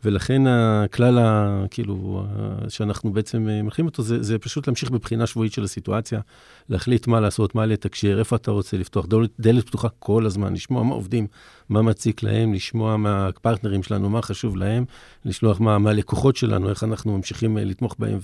ולכן 0.05 0.47
הכלל, 0.47 1.17
ה, 1.17 1.63
כאילו, 1.71 2.25
שאנחנו 2.69 3.11
בעצם 3.11 3.49
אה, 3.49 3.61
מלכים 3.61 3.85
אותו, 3.85 4.03
זה, 4.03 4.23
זה 4.23 4.39
פשוט 4.39 4.67
להמשיך 4.67 4.91
בבחינה 4.91 5.27
שבועית 5.27 5.53
של 5.53 5.63
הסיטואציה, 5.63 6.19
להחליט 6.71 7.07
מה 7.07 7.19
לעשות, 7.19 7.55
מה 7.55 7.65
לתקשר, 7.65 8.19
איפה 8.19 8.35
אתה 8.35 8.51
רוצה 8.51 8.77
לפתוח, 8.77 9.05
דלת, 9.05 9.29
דלת 9.39 9.67
פתוחה 9.67 9.87
כל 9.99 10.25
הזמן, 10.25 10.53
לשמוע 10.53 10.83
מה 10.83 10.93
עובדים, 10.93 11.27
מה 11.69 11.81
מציק 11.81 12.23
להם, 12.23 12.53
לשמוע 12.53 12.97
מהפרטנרים 12.97 13.83
שלנו, 13.83 14.09
מה 14.09 14.21
חשוב 14.21 14.57
להם, 14.57 14.85
לשלוח 15.25 15.59
מה, 15.59 15.77
מהלקוחות 15.77 16.35
שלנו, 16.35 16.69
איך 16.69 16.83
אנחנו 16.83 17.17
ממשיכים 17.17 17.57
אה, 17.57 17.63
לתמוך 17.63 17.95
בהם 17.99 18.19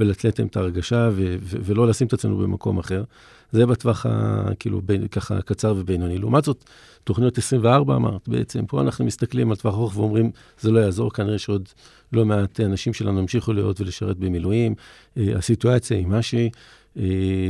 ולתת 0.00 0.38
להם 0.38 0.48
את 0.48 0.56
ההרגשה, 0.56 1.08
ו, 1.12 1.36
ו, 1.42 1.56
ולא 1.64 1.88
לשים 1.88 2.06
את 2.06 2.12
עצמנו 2.12 2.38
במקום 2.38 2.78
אחר. 2.78 3.04
זה 3.52 3.66
בטווח, 3.66 4.06
ה, 4.06 4.42
כאילו, 4.58 4.80
בין, 4.80 5.08
ככה 5.08 5.42
קצר 5.42 5.74
ובינוני. 5.76 6.18
לעומת 6.18 6.44
זאת, 6.44 6.64
תוכניות 7.04 7.38
24 7.38 7.96
אמרת, 7.96 8.28
בעצם 8.28 8.66
פה 8.66 8.80
אנחנו 8.80 9.04
מסתכלים 9.04 9.50
על 9.50 9.56
טווח 9.56 9.74
ארוך 9.74 9.96
ואומרים, 9.96 10.30
זה 10.60 10.70
לא 10.70 10.78
יעזור, 10.78 11.12
כנראה 11.12 11.38
שעוד 11.38 11.68
לא 12.12 12.24
מעט 12.24 12.60
אנשים 12.60 12.92
שלנו 12.92 13.20
ימשיכו 13.20 13.52
להיות 13.52 13.80
ולשרת 13.80 14.18
במילואים. 14.18 14.74
אה, 15.16 15.36
הסיטואציה 15.36 15.96
היא 15.96 16.06
מה 16.06 16.22
שהיא. 16.22 16.50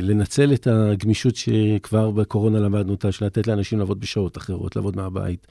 לנצל 0.03 0.53
את 0.53 0.67
הגמישות 0.67 1.37
שכבר 1.37 2.11
בקורונה 2.11 2.61
למדנו 2.61 2.93
אותה, 2.93 3.13
של 3.13 3.25
לתת 3.25 3.47
לאנשים 3.47 3.79
לעבוד 3.79 4.01
בשעות 4.01 4.37
אחרות, 4.37 4.77
לעבוד 4.77 4.97
מהבית, 4.97 5.47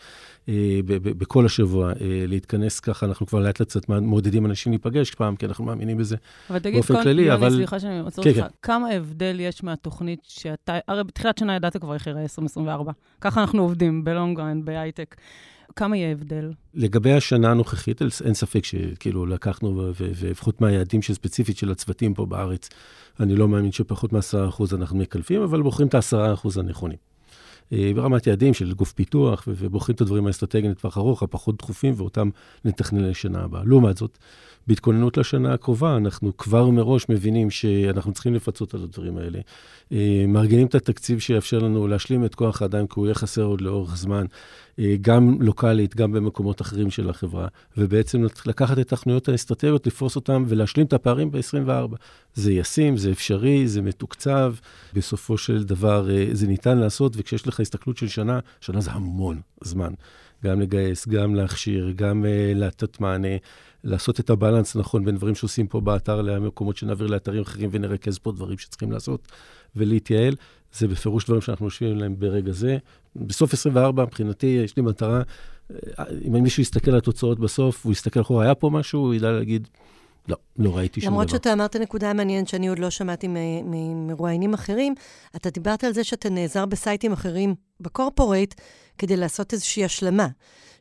בכל 1.01 1.45
השבוע, 1.45 1.93
להתכנס 2.27 2.79
ככה, 2.79 3.05
אנחנו 3.05 3.27
כבר 3.27 3.39
לאט 3.39 3.59
לאט 3.59 3.69
קצת 3.69 3.89
מעודדים 3.89 4.45
אנשים 4.45 4.71
להיפגש 4.71 5.11
פעם, 5.11 5.35
כי 5.35 5.45
אנחנו 5.45 5.65
מאמינים 5.65 5.97
בזה 5.97 6.15
באופן 6.49 7.03
כללי, 7.03 7.33
אבל... 7.33 7.49
סליחה 7.49 7.79
שאני 7.79 7.99
עוצר 7.99 8.23
כן, 8.23 8.29
אותך, 8.29 8.41
כן. 8.41 8.47
כמה 8.61 8.89
הבדל 8.89 9.39
יש 9.39 9.63
מהתוכנית 9.63 10.19
שאתה, 10.23 10.77
הרי 10.87 11.03
בתחילת 11.03 11.37
שנה 11.37 11.55
ידעת 11.55 11.77
כבר 11.77 11.93
איך 11.93 12.07
יראה 12.07 12.21
2024. 12.21 12.91
ככה 13.21 13.41
אנחנו 13.41 13.61
עובדים 13.61 14.03
בלונגרנד, 14.03 14.65
בהייטק. 14.65 15.15
כמה 15.75 15.97
יהיה 15.97 16.11
הבדל? 16.11 16.51
לגבי 16.73 17.13
השנה 17.13 17.51
הנוכחית, 17.51 18.01
אין 18.25 18.33
ספק 18.33 18.65
שכאילו 18.65 19.25
לקחנו, 19.25 19.91
ולפחות 19.95 20.61
מהיעדים 20.61 21.01
של 21.01 21.13
ספציפית 21.13 21.57
של 21.57 21.71
הצוותים 21.71 22.13
פה 22.13 22.25
בארץ, 22.25 22.69
אני 23.19 23.35
לא 23.35 23.47
מאמין 23.47 23.71
שפחות 23.71 24.13
מ-10% 24.13 24.75
אנחנו 24.75 24.97
מקלפים, 24.97 25.41
אבל 25.41 25.61
בוחרים 25.61 25.87
את 25.87 25.95
ה-10% 25.95 26.59
הנכונים. 26.59 26.97
אה, 27.73 27.91
ברמת 27.95 28.27
יעדים 28.27 28.53
של 28.53 28.73
גוף 28.73 28.93
פיתוח, 28.93 29.43
ובוחרים 29.47 29.95
את 29.95 30.01
הדברים 30.01 30.27
האסטרטגיים 30.27 30.71
לטווח 30.71 30.97
ארוך, 30.97 31.23
הפחות 31.23 31.57
דחופים, 31.57 31.93
ואותם 31.97 32.29
נתכנן 32.65 33.03
לשנה 33.03 33.43
הבאה. 33.43 33.63
לעומת 33.65 33.97
זאת, 33.97 34.17
בהתכוננות 34.67 35.17
לשנה 35.17 35.53
הקרובה, 35.53 35.97
אנחנו 35.97 36.37
כבר 36.37 36.69
מראש 36.69 37.09
מבינים 37.09 37.49
שאנחנו 37.49 38.13
צריכים 38.13 38.33
לפצות 38.33 38.73
על 38.73 38.83
הדברים 38.83 39.17
האלה. 39.17 39.39
אה, 39.91 40.25
מארגנים 40.27 40.67
את 40.67 40.75
התקציב 40.75 41.19
שיאפשר 41.19 41.59
לנו 41.59 41.87
להשלים 41.87 42.25
את 42.25 42.35
כוח 42.35 42.61
האדם, 42.61 42.87
כי 42.87 42.93
הוא 42.95 43.05
יהיה 43.05 43.15
חסר 43.15 43.43
עוד 43.43 43.61
לאורך 43.61 43.97
זמן, 43.97 44.25
גם 45.01 45.41
לוקאלית, 45.41 45.95
גם 45.95 46.11
במקומות 46.11 46.61
אחרים 46.61 46.89
של 46.89 47.09
החברה, 47.09 47.47
ובעצם 47.77 48.23
לקחת 48.45 48.79
את 48.79 48.93
התכנויות 48.93 49.29
האסטרטגיות, 49.29 49.87
לפרוס 49.87 50.15
אותן 50.15 50.43
ולהשלים 50.47 50.85
את 50.85 50.93
הפערים 50.93 51.31
ב-24. 51.31 51.95
זה 52.33 52.51
ישים, 52.51 52.97
זה 52.97 53.11
אפשרי, 53.11 53.67
זה 53.67 53.81
מתוקצב, 53.81 54.53
בסופו 54.93 55.37
של 55.37 55.63
דבר 55.63 56.09
אה, 56.09 56.27
זה 56.31 56.47
ניתן 56.47 56.77
לעשות, 56.77 57.13
וכשיש 57.17 57.47
לך 57.47 57.59
הסתכלות 57.59 57.97
של 57.97 58.07
שנה, 58.07 58.39
שנה 58.61 58.81
זה 58.81 58.91
המון 58.91 59.41
זמן. 59.61 59.93
גם 60.43 60.61
לגייס, 60.61 61.07
גם 61.07 61.35
להכשיר, 61.35 61.91
גם 61.95 62.25
uh, 62.25 62.57
לתת 62.57 62.99
מענה, 62.99 63.37
לעשות 63.83 64.19
את 64.19 64.29
הבלנס 64.29 64.75
הנכון 64.75 65.05
בין 65.05 65.15
דברים 65.15 65.35
שעושים 65.35 65.67
פה 65.67 65.81
באתר 65.81 66.21
למקומות 66.21 66.77
שנעביר 66.77 67.07
לאתרים 67.07 67.41
אחרים 67.41 67.69
ונרכז 67.73 68.17
פה 68.17 68.31
דברים 68.31 68.57
שצריכים 68.57 68.91
לעשות 68.91 69.27
ולהתייעל. 69.75 70.35
זה 70.77 70.87
בפירוש 70.87 71.25
דברים 71.25 71.41
שאנחנו 71.41 71.65
יושבים 71.65 71.91
עליהם 71.91 72.15
ברגע 72.19 72.51
זה. 72.51 72.77
בסוף 73.15 73.53
24, 73.53 74.03
מבחינתי, 74.03 74.61
יש 74.65 74.77
לי 74.77 74.83
מטרה, 74.83 75.21
אה, 75.71 76.05
אם 76.27 76.43
מישהו 76.43 76.61
יסתכל 76.61 76.91
על 76.91 76.97
התוצאות 76.97 77.39
בסוף, 77.39 77.85
הוא 77.85 77.91
יסתכל 77.91 78.21
אחורה, 78.21 78.43
היה 78.43 78.55
פה 78.55 78.69
משהו, 78.69 78.99
הוא 78.99 79.13
ידע 79.13 79.31
להגיד, 79.31 79.67
לא, 80.27 80.37
לא 80.57 80.77
ראיתי 80.77 81.01
שום 81.01 81.07
דבר. 81.09 81.13
למרות 81.15 81.29
שאתה 81.29 81.53
אמרת 81.53 81.75
נקודה 81.75 82.13
מעניינת 82.13 82.47
שאני 82.47 82.67
עוד 82.67 82.79
לא 82.79 82.89
שמעתי 82.89 83.27
ממרואיינים 83.65 84.53
אחרים, 84.53 84.95
אתה 85.35 85.49
דיברת 85.49 85.83
על 85.83 85.93
זה 85.93 86.03
שאתה 86.03 86.29
נעזר 86.29 86.65
בסייטים 86.65 87.11
אחרים 87.11 87.55
בקורפורייט 87.79 88.53
כדי 88.97 89.17
לעשות 89.17 89.53
איזושהי 89.53 89.85
השלמה. 89.85 90.27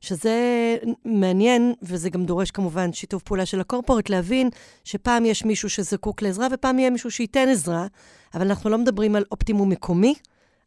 שזה 0.06 0.76
מעניין, 1.04 1.74
וזה 1.82 2.10
גם 2.10 2.24
דורש 2.24 2.50
כמובן 2.50 2.92
שיתוף 2.92 3.22
פעולה 3.22 3.46
של 3.46 3.60
הקורפורט, 3.60 4.10
להבין 4.10 4.50
שפעם 4.84 5.24
יש 5.24 5.44
מישהו 5.44 5.70
שזקוק 5.70 6.22
לעזרה 6.22 6.46
ופעם 6.52 6.78
יהיה 6.78 6.90
מישהו 6.90 7.10
שייתן 7.10 7.48
עזרה, 7.48 7.86
אבל 8.34 8.46
אנחנו 8.46 8.70
לא 8.70 8.78
מדברים 8.78 9.16
על 9.16 9.24
אופטימום 9.32 9.68
מקומי, 9.68 10.14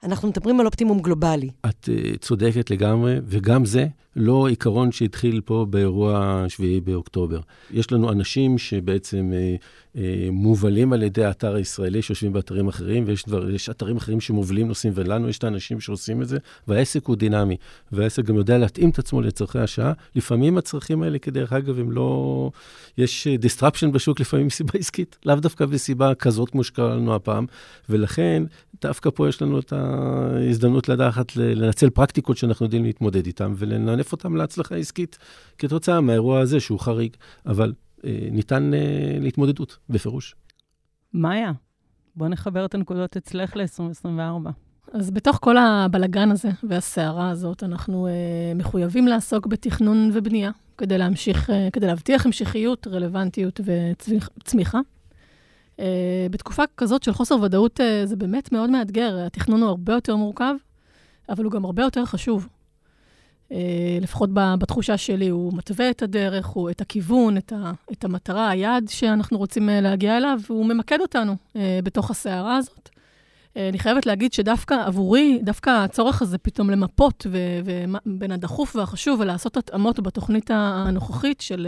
אנחנו 0.03 0.27
מדברים 0.27 0.59
על 0.59 0.65
אופטימום 0.65 0.99
גלובלי. 0.99 1.49
את 1.65 1.89
uh, 1.89 2.17
צודקת 2.17 2.71
לגמרי, 2.71 3.15
וגם 3.25 3.65
זה 3.65 3.87
לא 4.15 4.47
עיקרון 4.47 4.91
שהתחיל 4.91 5.41
פה 5.45 5.65
באירוע 5.69 6.45
7 6.47 6.67
באוקטובר. 6.83 7.39
יש 7.71 7.91
לנו 7.91 8.11
אנשים 8.11 8.57
שבעצם 8.57 9.31
uh, 9.31 9.95
uh, 9.95 9.99
מובלים 10.31 10.93
על 10.93 11.03
ידי 11.03 11.25
האתר 11.25 11.55
הישראלי 11.55 12.01
שיושבים 12.01 12.33
באתרים 12.33 12.67
אחרים, 12.67 13.03
ויש 13.07 13.25
דבר, 13.25 13.47
אתרים 13.71 13.97
אחרים 13.97 14.21
שמובילים 14.21 14.67
נושאים, 14.67 14.93
ולנו 14.95 15.29
יש 15.29 15.37
את 15.37 15.43
האנשים 15.43 15.79
שעושים 15.79 16.21
את 16.21 16.27
זה, 16.27 16.37
והעסק 16.67 17.05
הוא 17.05 17.15
דינמי, 17.15 17.57
והעסק 17.91 18.25
גם 18.25 18.35
יודע 18.35 18.57
להתאים 18.57 18.89
את 18.89 18.99
עצמו 18.99 19.21
לצורכי 19.21 19.59
השעה. 19.59 19.93
לפעמים 20.15 20.57
הצרכים 20.57 21.03
האלה, 21.03 21.19
כדרך 21.19 21.53
אגב, 21.53 21.79
הם 21.79 21.91
לא... 21.91 22.51
יש 22.97 23.27
disruption 23.41 23.87
בשוק 23.91 24.19
לפעמים 24.19 24.47
מסיבה 24.47 24.79
עסקית, 24.79 25.17
לאו 25.25 25.35
דווקא 25.35 25.65
בסיבה 25.65 26.15
כזאת 26.15 26.49
כמו 26.49 26.63
שקרה 26.63 26.95
לנו 26.95 27.15
הפעם, 27.15 27.45
ולכן 27.89 28.43
דווקא 28.81 29.09
פה 29.13 29.29
יש 29.29 29.41
לנו 29.41 29.59
את 29.59 29.73
ההזדמנות 29.89 30.89
לדעת 30.89 31.35
לנצל 31.35 31.89
פרקטיקות 31.89 32.37
שאנחנו 32.37 32.65
יודעים 32.65 32.83
להתמודד 32.83 33.25
איתן 33.25 33.53
ולננף 33.55 34.11
אותן 34.11 34.33
להצלחה 34.33 34.75
עסקית 34.75 35.17
כתוצאה 35.57 36.01
מהאירוע 36.01 36.39
הזה 36.39 36.59
שהוא 36.59 36.79
חריג, 36.79 37.15
אבל 37.45 37.73
אה, 38.05 38.27
ניתן 38.31 38.73
אה, 38.73 39.17
להתמודדות, 39.19 39.77
בפירוש. 39.89 40.35
מאיה, 41.13 41.51
בוא 42.15 42.27
נחבר 42.27 42.65
את 42.65 42.75
הנקודות 42.75 43.17
אצלך 43.17 43.55
ל-2024. 43.55 44.49
אז 44.93 45.11
בתוך 45.11 45.37
כל 45.41 45.57
הבלגן 45.57 46.31
הזה 46.31 46.49
והסערה 46.63 47.29
הזאת, 47.29 47.63
אנחנו 47.63 48.07
אה, 48.07 48.11
מחויבים 48.55 49.07
לעסוק 49.07 49.47
בתכנון 49.47 50.11
ובנייה, 50.13 50.51
כדי 50.77 50.97
להמשיך, 50.97 51.49
אה, 51.49 51.67
כדי 51.73 51.87
להבטיח 51.87 52.25
המשכיות, 52.25 52.87
רלוונטיות 52.87 53.59
וצמיחה. 53.65 54.79
אה, 55.79 56.27
בתקופה 56.31 56.63
כזאת 56.77 57.03
של 57.03 57.13
חוסר 57.13 57.41
ודאות 57.41 57.81
אה, 57.81 58.05
זה 58.05 58.15
באמת 58.15 58.51
מאוד 58.51 58.69
מאתגר. 58.69 59.25
התכנון 59.25 59.61
הוא 59.61 59.69
הרבה 59.69 59.93
יותר 59.93 60.15
מורכב, 60.15 60.55
אבל 61.29 61.43
הוא 61.43 61.51
גם 61.51 61.65
הרבה 61.65 61.83
יותר 61.83 62.05
חשוב. 62.05 62.47
אה, 63.51 63.97
לפחות 64.01 64.29
בתחושה 64.33 64.97
שלי, 64.97 65.27
הוא 65.27 65.53
מתווה 65.53 65.89
את 65.89 66.01
הדרך, 66.01 66.45
הוא 66.45 66.69
את 66.69 66.81
הכיוון, 66.81 67.37
את, 67.37 67.53
ה, 67.53 67.71
את 67.91 68.03
המטרה, 68.03 68.49
היעד 68.49 68.87
שאנחנו 68.87 69.37
רוצים 69.37 69.69
להגיע 69.69 70.17
אליו, 70.17 70.39
והוא 70.49 70.65
ממקד 70.65 70.99
אותנו 71.01 71.35
בתוך 71.83 72.11
הסערה 72.11 72.57
הזאת. 72.57 72.89
אני 73.55 73.79
חייבת 73.79 74.05
להגיד 74.05 74.33
שדווקא 74.33 74.73
עבורי, 74.85 75.39
דווקא 75.43 75.69
הצורך 75.69 76.21
הזה 76.21 76.37
פתאום 76.37 76.69
למפות 76.69 77.25
בין 78.05 78.31
הדחוף 78.31 78.75
והחשוב 78.75 79.19
ולעשות 79.19 79.57
התאמות 79.57 79.99
בתוכנית 79.99 80.51
הנוכחית 80.53 81.41
של 81.41 81.67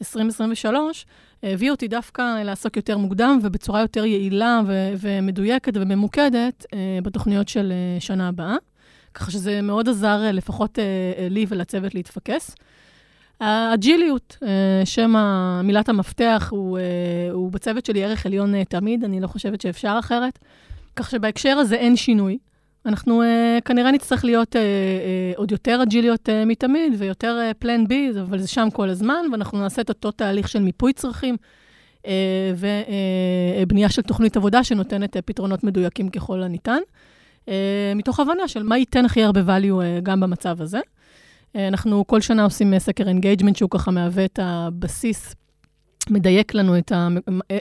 2023, 0.00 1.06
הביא 1.42 1.70
אותי 1.70 1.88
דווקא 1.88 2.42
לעסוק 2.42 2.76
יותר 2.76 2.98
מוקדם 2.98 3.38
ובצורה 3.42 3.80
יותר 3.80 4.04
יעילה 4.04 4.60
ו- 4.66 4.92
ומדויקת 5.00 5.72
וממוקדת 5.76 6.66
אה, 6.74 6.98
בתוכניות 7.02 7.48
של 7.48 7.72
אה, 7.72 8.00
שנה 8.00 8.28
הבאה. 8.28 8.56
ככה 9.14 9.30
שזה 9.30 9.62
מאוד 9.62 9.88
עזר 9.88 10.22
אה, 10.24 10.32
לפחות 10.32 10.78
לי 11.30 11.46
ולצוות 11.48 11.94
להתפקס. 11.94 12.54
האג'יליות, 13.40 14.38
שם 14.84 15.14
מילת 15.64 15.88
המפתח, 15.88 16.48
הוא, 16.50 16.78
הוא 17.32 17.52
בצוות 17.52 17.86
שלי 17.86 18.04
ערך 18.04 18.26
עליון 18.26 18.64
תמיד, 18.64 19.04
אני 19.04 19.20
לא 19.20 19.26
חושבת 19.26 19.60
שאפשר 19.60 19.96
אחרת. 19.98 20.38
כך 20.96 21.10
שבהקשר 21.10 21.56
הזה 21.58 21.74
אין 21.74 21.96
שינוי. 21.96 22.38
אנחנו 22.86 23.22
uh, 23.22 23.60
כנראה 23.64 23.92
נצטרך 23.92 24.24
להיות 24.24 24.56
uh, 24.56 24.58
uh, 24.58 25.38
עוד 25.38 25.52
יותר 25.52 25.80
אג'יליות 25.82 26.28
uh, 26.28 26.32
מתמיד 26.46 26.92
ויותר 26.98 27.50
פלן 27.58 27.84
uh, 27.84 27.88
בי, 27.88 28.10
אבל 28.20 28.38
זה 28.38 28.48
שם 28.48 28.68
כל 28.72 28.88
הזמן, 28.88 29.24
ואנחנו 29.32 29.58
נעשה 29.58 29.82
את 29.82 29.88
אותו 29.88 30.10
תהליך 30.10 30.48
של 30.48 30.62
מיפוי 30.62 30.92
צרכים 30.92 31.36
uh, 31.98 32.06
ובנייה 32.56 33.88
uh, 33.88 33.92
של 33.92 34.02
תוכנית 34.02 34.36
עבודה 34.36 34.64
שנותנת 34.64 35.16
uh, 35.16 35.20
פתרונות 35.22 35.64
מדויקים 35.64 36.08
ככל 36.08 36.42
הניתן, 36.42 36.78
uh, 37.46 37.50
מתוך 37.96 38.20
הבנה 38.20 38.48
של 38.48 38.62
מה 38.62 38.78
ייתן 38.78 39.04
הכי 39.04 39.22
הרבה 39.22 39.40
value 39.40 39.62
uh, 39.62 40.02
גם 40.02 40.20
במצב 40.20 40.62
הזה. 40.62 40.80
Uh, 40.80 41.58
אנחנו 41.68 42.06
כל 42.06 42.20
שנה 42.20 42.44
עושים 42.44 42.78
סקר 42.78 43.08
engagement, 43.08 43.56
שהוא 43.56 43.70
ככה 43.70 43.90
מהווה 43.90 44.24
את 44.24 44.38
הבסיס 44.42 45.34
מדייק 46.10 46.54
לנו 46.54 46.78
את 46.78 46.92
ה... 46.92 47.08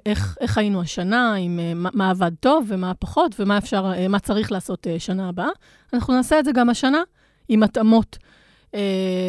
איך, 0.05 0.37
איך 0.41 0.57
היינו 0.57 0.81
השנה, 0.81 1.33
עם 1.33 1.59
אה, 1.59 1.73
מה, 1.75 2.09
עבד 2.09 2.31
טוב 2.39 2.65
ומה 2.67 2.93
פחות, 2.93 3.35
ומה 3.39 3.57
אפשר, 3.57 3.91
אה, 3.97 4.07
מה 4.07 4.19
צריך 4.19 4.51
לעשות 4.51 4.87
אה, 4.87 4.99
שנה 4.99 5.29
הבאה. 5.29 5.49
אנחנו 5.93 6.13
נעשה 6.13 6.39
את 6.39 6.45
זה 6.45 6.51
גם 6.51 6.69
השנה 6.69 7.01
עם 7.49 7.63
התאמות. 7.63 8.17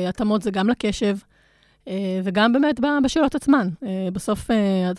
התאמות 0.09 0.43
זה 0.43 0.51
גם 0.51 0.69
לקשב, 0.69 1.17
וגם 2.25 2.53
באמת 2.53 2.81
בשאלות 3.05 3.35
עצמן. 3.35 3.69
בסוף 4.13 4.51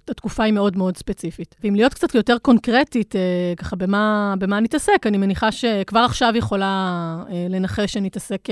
התקופה 0.08 0.44
היא 0.44 0.54
מאוד 0.54 0.78
מאוד 0.78 0.98
ספציפית. 0.98 1.56
ואם 1.64 1.76
להיות 1.76 1.94
קצת 1.94 2.16
יותר 2.16 2.38
קונקרטית, 2.42 3.16
ככה 3.58 3.76
במה, 3.76 4.34
במה 4.40 4.60
נתעסק, 4.60 5.08
אני 5.08 5.18
מניחה 5.18 5.52
שכבר 5.52 6.00
עכשיו 6.00 6.34
יכולה 6.36 7.24
לנחש 7.50 7.94
שנתעסק 7.94 8.48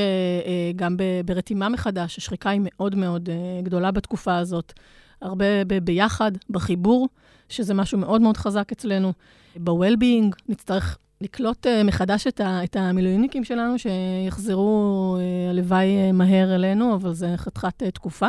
גם 0.75 0.97
ברתימה 1.25 1.69
מחדש. 1.69 2.17
השחיקה 2.17 2.49
היא 2.49 2.61
מאוד 2.63 2.95
מאוד 2.95 3.29
גדולה 3.63 3.91
בתקופה 3.91 4.37
הזאת. 4.37 4.73
הרבה 5.21 5.65
ב- 5.67 5.77
ביחד, 5.77 6.31
בחיבור, 6.49 7.09
שזה 7.49 7.73
משהו 7.73 7.97
מאוד 7.97 8.21
מאוד 8.21 8.37
חזק 8.37 8.71
אצלנו. 8.71 9.13
ב-well-being 9.55 10.31
נצטרך 10.49 10.97
לקלוט 11.21 11.65
uh, 11.65 11.69
מחדש 11.83 12.27
את, 12.27 12.39
ה- 12.39 12.63
את 12.63 12.75
המילואימניקים 12.75 13.43
שלנו, 13.43 13.75
שיחזרו, 13.79 15.17
uh, 15.17 15.49
הלוואי, 15.49 16.09
uh, 16.09 16.13
מהר 16.13 16.55
אלינו, 16.55 16.95
אבל 16.95 17.13
זה 17.13 17.33
חתיכת 17.35 17.83
תקופה. 17.83 18.27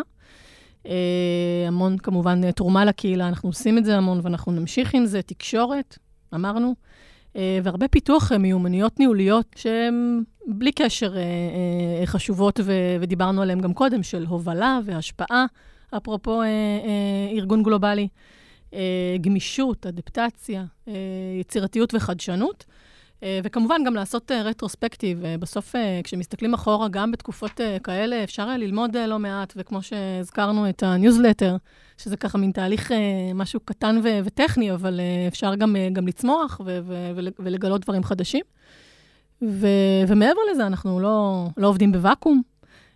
המון, 1.68 1.98
כמובן, 1.98 2.50
תרומה 2.50 2.84
לקהילה, 2.84 3.28
אנחנו 3.28 3.48
עושים 3.48 3.78
את 3.78 3.84
זה 3.84 3.96
המון 3.96 4.20
ואנחנו 4.22 4.52
נמשיך 4.52 4.94
עם 4.94 5.06
זה. 5.06 5.22
תקשורת, 5.22 5.98
אמרנו. 6.34 6.74
והרבה 7.34 7.88
פיתוח 7.88 8.32
מיומנויות 8.32 8.98
ניהוליות 9.00 9.46
שהן 9.56 10.22
בלי 10.46 10.72
קשר 10.72 11.14
חשובות, 12.04 12.60
ודיברנו 13.00 13.42
עליהן 13.42 13.60
גם 13.60 13.72
קודם, 13.74 14.02
של 14.02 14.26
הובלה 14.26 14.78
והשפעה. 14.84 15.46
אפרופו 15.96 16.42
אה, 16.42 16.46
אה, 16.46 17.36
ארגון 17.36 17.62
גלובלי. 17.62 18.08
גמישות, 19.20 19.86
אדפטציה, 19.86 20.64
יצירתיות 21.40 21.94
וחדשנות. 21.94 22.64
וכמובן, 23.44 23.80
גם 23.86 23.94
לעשות 23.94 24.30
retrospective. 24.30 25.22
בסוף, 25.40 25.74
כשמסתכלים 26.04 26.54
אחורה, 26.54 26.88
גם 26.88 27.12
בתקופות 27.12 27.60
כאלה, 27.84 28.24
אפשר 28.24 28.56
ללמוד 28.56 28.96
לא 28.96 29.18
מעט, 29.18 29.52
וכמו 29.56 29.82
שהזכרנו 29.82 30.68
את 30.68 30.82
הניוזלטר, 30.82 31.56
שזה 31.98 32.16
ככה 32.16 32.38
מין 32.38 32.52
תהליך, 32.52 32.92
משהו 33.34 33.60
קטן 33.60 34.00
ו- 34.04 34.18
וטכני, 34.24 34.72
אבל 34.72 35.00
אפשר 35.28 35.54
גם, 35.54 35.76
גם 35.92 36.06
לצמוח 36.06 36.60
ו- 36.64 36.78
ו- 36.82 37.10
ולגלות 37.38 37.80
דברים 37.80 38.04
חדשים. 38.04 38.44
ו- 39.42 40.04
ומעבר 40.08 40.40
לזה, 40.52 40.66
אנחנו 40.66 41.00
לא, 41.00 41.46
לא 41.56 41.68
עובדים 41.68 41.92
בוואקום, 41.92 42.42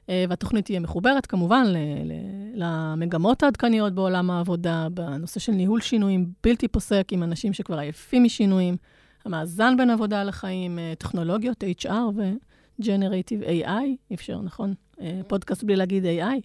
והתוכנית 0.08 0.64
תהיה 0.64 0.80
מחוברת 0.80 1.26
כמובן 1.26 1.64
ל- 1.66 1.76
ל- 2.04 2.62
למגמות 2.64 3.42
העדכניות 3.42 3.92
בעולם 3.94 4.30
העבודה, 4.30 4.88
בנושא 4.94 5.40
של 5.40 5.52
ניהול 5.52 5.80
שינויים 5.80 6.26
בלתי 6.42 6.68
פוסק 6.68 7.08
עם 7.10 7.22
אנשים 7.22 7.52
שכבר 7.52 7.78
עייפים 7.78 8.24
משינויים. 8.24 8.76
המאזן 9.24 9.76
בין 9.76 9.90
עבודה 9.90 10.24
לחיים, 10.24 10.78
אה, 10.78 10.92
טכנולוגיות, 10.98 11.64
HR 11.80 11.92
ו-Generative 12.16 13.46
AI, 13.46 13.68
אי 14.10 14.14
אפשר, 14.14 14.40
נכון? 14.40 14.74
אה, 15.00 15.20
פודקאסט 15.26 15.64
בלי 15.64 15.76
להגיד 15.76 16.04
AI. 16.04 16.40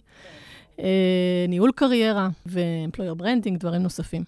אה, 0.80 1.44
ניהול 1.48 1.70
קריירה 1.74 2.28
ו-employer 2.46 3.20
branding, 3.22 3.58
דברים 3.58 3.82
נוספים. 3.82 4.24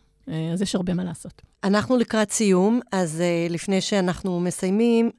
אז 0.53 0.62
יש 0.62 0.75
הרבה 0.75 0.95
מה 0.95 1.05
לעשות. 1.05 1.42
אנחנו 1.64 1.97
לקראת 1.97 2.31
סיום, 2.31 2.81
אז 2.92 3.23
לפני 3.51 3.81
שאנחנו 3.81 4.40
מסיימים, 4.40 5.11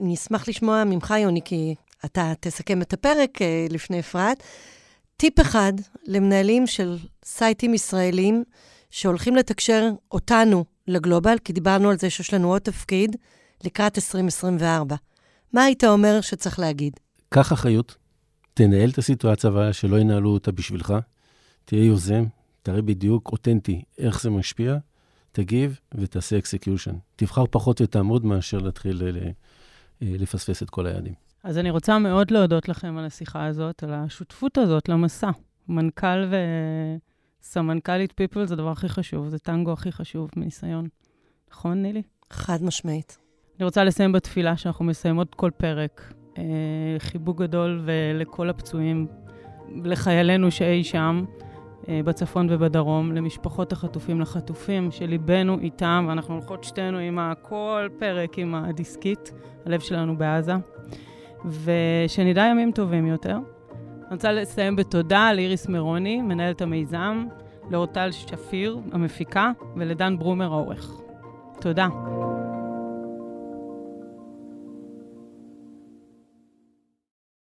נשמח 0.00 0.48
לשמוע 0.48 0.84
ממך, 0.84 1.14
יוני, 1.18 1.40
כי 1.44 1.74
אתה 2.04 2.32
תסכם 2.40 2.82
את 2.82 2.92
הפרק 2.92 3.38
לפני 3.70 4.00
אפרת. 4.00 4.42
טיפ 5.16 5.40
אחד 5.40 5.72
למנהלים 6.06 6.66
של 6.66 6.98
סייטים 7.24 7.74
ישראלים 7.74 8.44
שהולכים 8.90 9.36
לתקשר 9.36 9.90
אותנו 10.12 10.64
לגלובל, 10.86 11.38
כי 11.44 11.52
דיברנו 11.52 11.90
על 11.90 11.98
זה 11.98 12.10
שיש 12.10 12.34
לנו 12.34 12.52
עוד 12.52 12.62
תפקיד 12.62 13.16
לקראת 13.64 13.98
2024. 13.98 14.96
מה 15.52 15.64
היית 15.64 15.84
אומר 15.84 16.20
שצריך 16.20 16.58
להגיד? 16.58 17.00
קח 17.28 17.52
אחריות, 17.52 17.96
תנהל 18.54 18.90
את 18.90 18.98
הסיטואציה 18.98 19.72
שלא 19.72 19.96
ינהלו 19.96 20.30
אותה 20.30 20.52
בשבילך, 20.52 20.94
תהיה 21.64 21.84
יוזם, 21.84 22.24
תראה 22.62 22.82
בדיוק, 22.82 23.32
אותנטי, 23.32 23.82
איך 23.98 24.22
זה 24.22 24.30
משפיע, 24.30 24.76
תגיב 25.32 25.80
ותעשה 25.94 26.38
execution. 26.38 26.94
תבחר 27.16 27.44
פחות 27.50 27.80
ותעמוד 27.80 28.24
מאשר 28.24 28.58
להתחיל 28.58 29.02
אה, 29.02 29.30
לפספס 30.00 30.62
את 30.62 30.70
כל 30.70 30.86
היעדים. 30.86 31.14
אז 31.42 31.58
אני 31.58 31.70
רוצה 31.70 31.98
מאוד 31.98 32.30
להודות 32.30 32.68
לכם 32.68 32.98
על 32.98 33.04
השיחה 33.04 33.46
הזאת, 33.46 33.82
על 33.82 33.94
השותפות 33.94 34.58
הזאת 34.58 34.88
למסע. 34.88 35.30
מנכ"ל 35.68 36.24
ו... 36.30 36.36
סמנכ"לית 37.42 38.12
people 38.12 38.44
זה 38.44 38.54
הדבר 38.54 38.70
הכי 38.70 38.88
חשוב, 38.88 39.28
זה 39.28 39.38
טנגו 39.38 39.72
הכי 39.72 39.92
חשוב 39.92 40.30
מניסיון. 40.36 40.88
נכון, 41.50 41.82
נילי? 41.82 42.02
חד 42.30 42.62
משמעית. 42.62 43.18
אני 43.58 43.64
רוצה 43.64 43.84
לסיים 43.84 44.12
בתפילה 44.12 44.56
שאנחנו 44.56 44.84
מסיימות 44.84 45.34
כל 45.34 45.50
פרק. 45.56 46.12
אה, 46.38 46.44
חיבוק 46.98 47.38
גדול 47.42 47.82
ולכל 47.84 48.50
הפצועים, 48.50 49.06
לחיילינו 49.84 50.50
שאי 50.50 50.84
שם, 50.84 51.24
אה, 51.88 52.00
בצפון 52.04 52.46
ובדרום, 52.50 53.12
למשפחות 53.12 53.72
החטופים, 53.72 54.20
לחטופים, 54.20 54.90
שליבנו 54.90 55.58
איתם, 55.58 56.04
ואנחנו 56.08 56.34
הולכות 56.34 56.64
שתינו 56.64 56.98
עם 56.98 57.18
כל 57.42 57.88
פרק 57.98 58.38
עם 58.38 58.54
הדיסקית, 58.54 59.32
הלב 59.66 59.80
שלנו 59.80 60.18
בעזה, 60.18 60.54
ושנדע 61.44 62.42
ימים 62.42 62.72
טובים 62.72 63.06
יותר. 63.06 63.38
אני 64.10 64.14
רוצה 64.14 64.32
לסיים 64.32 64.76
בתודה 64.76 65.32
לאיריס 65.32 65.68
מרוני, 65.68 66.22
מנהלת 66.22 66.62
המיזם, 66.62 67.26
לאורטל 67.70 68.10
שפיר, 68.10 68.78
המפיקה, 68.92 69.50
ולדן 69.76 70.18
ברומר 70.18 70.52
העורך. 70.52 71.00
תודה. 71.60 71.88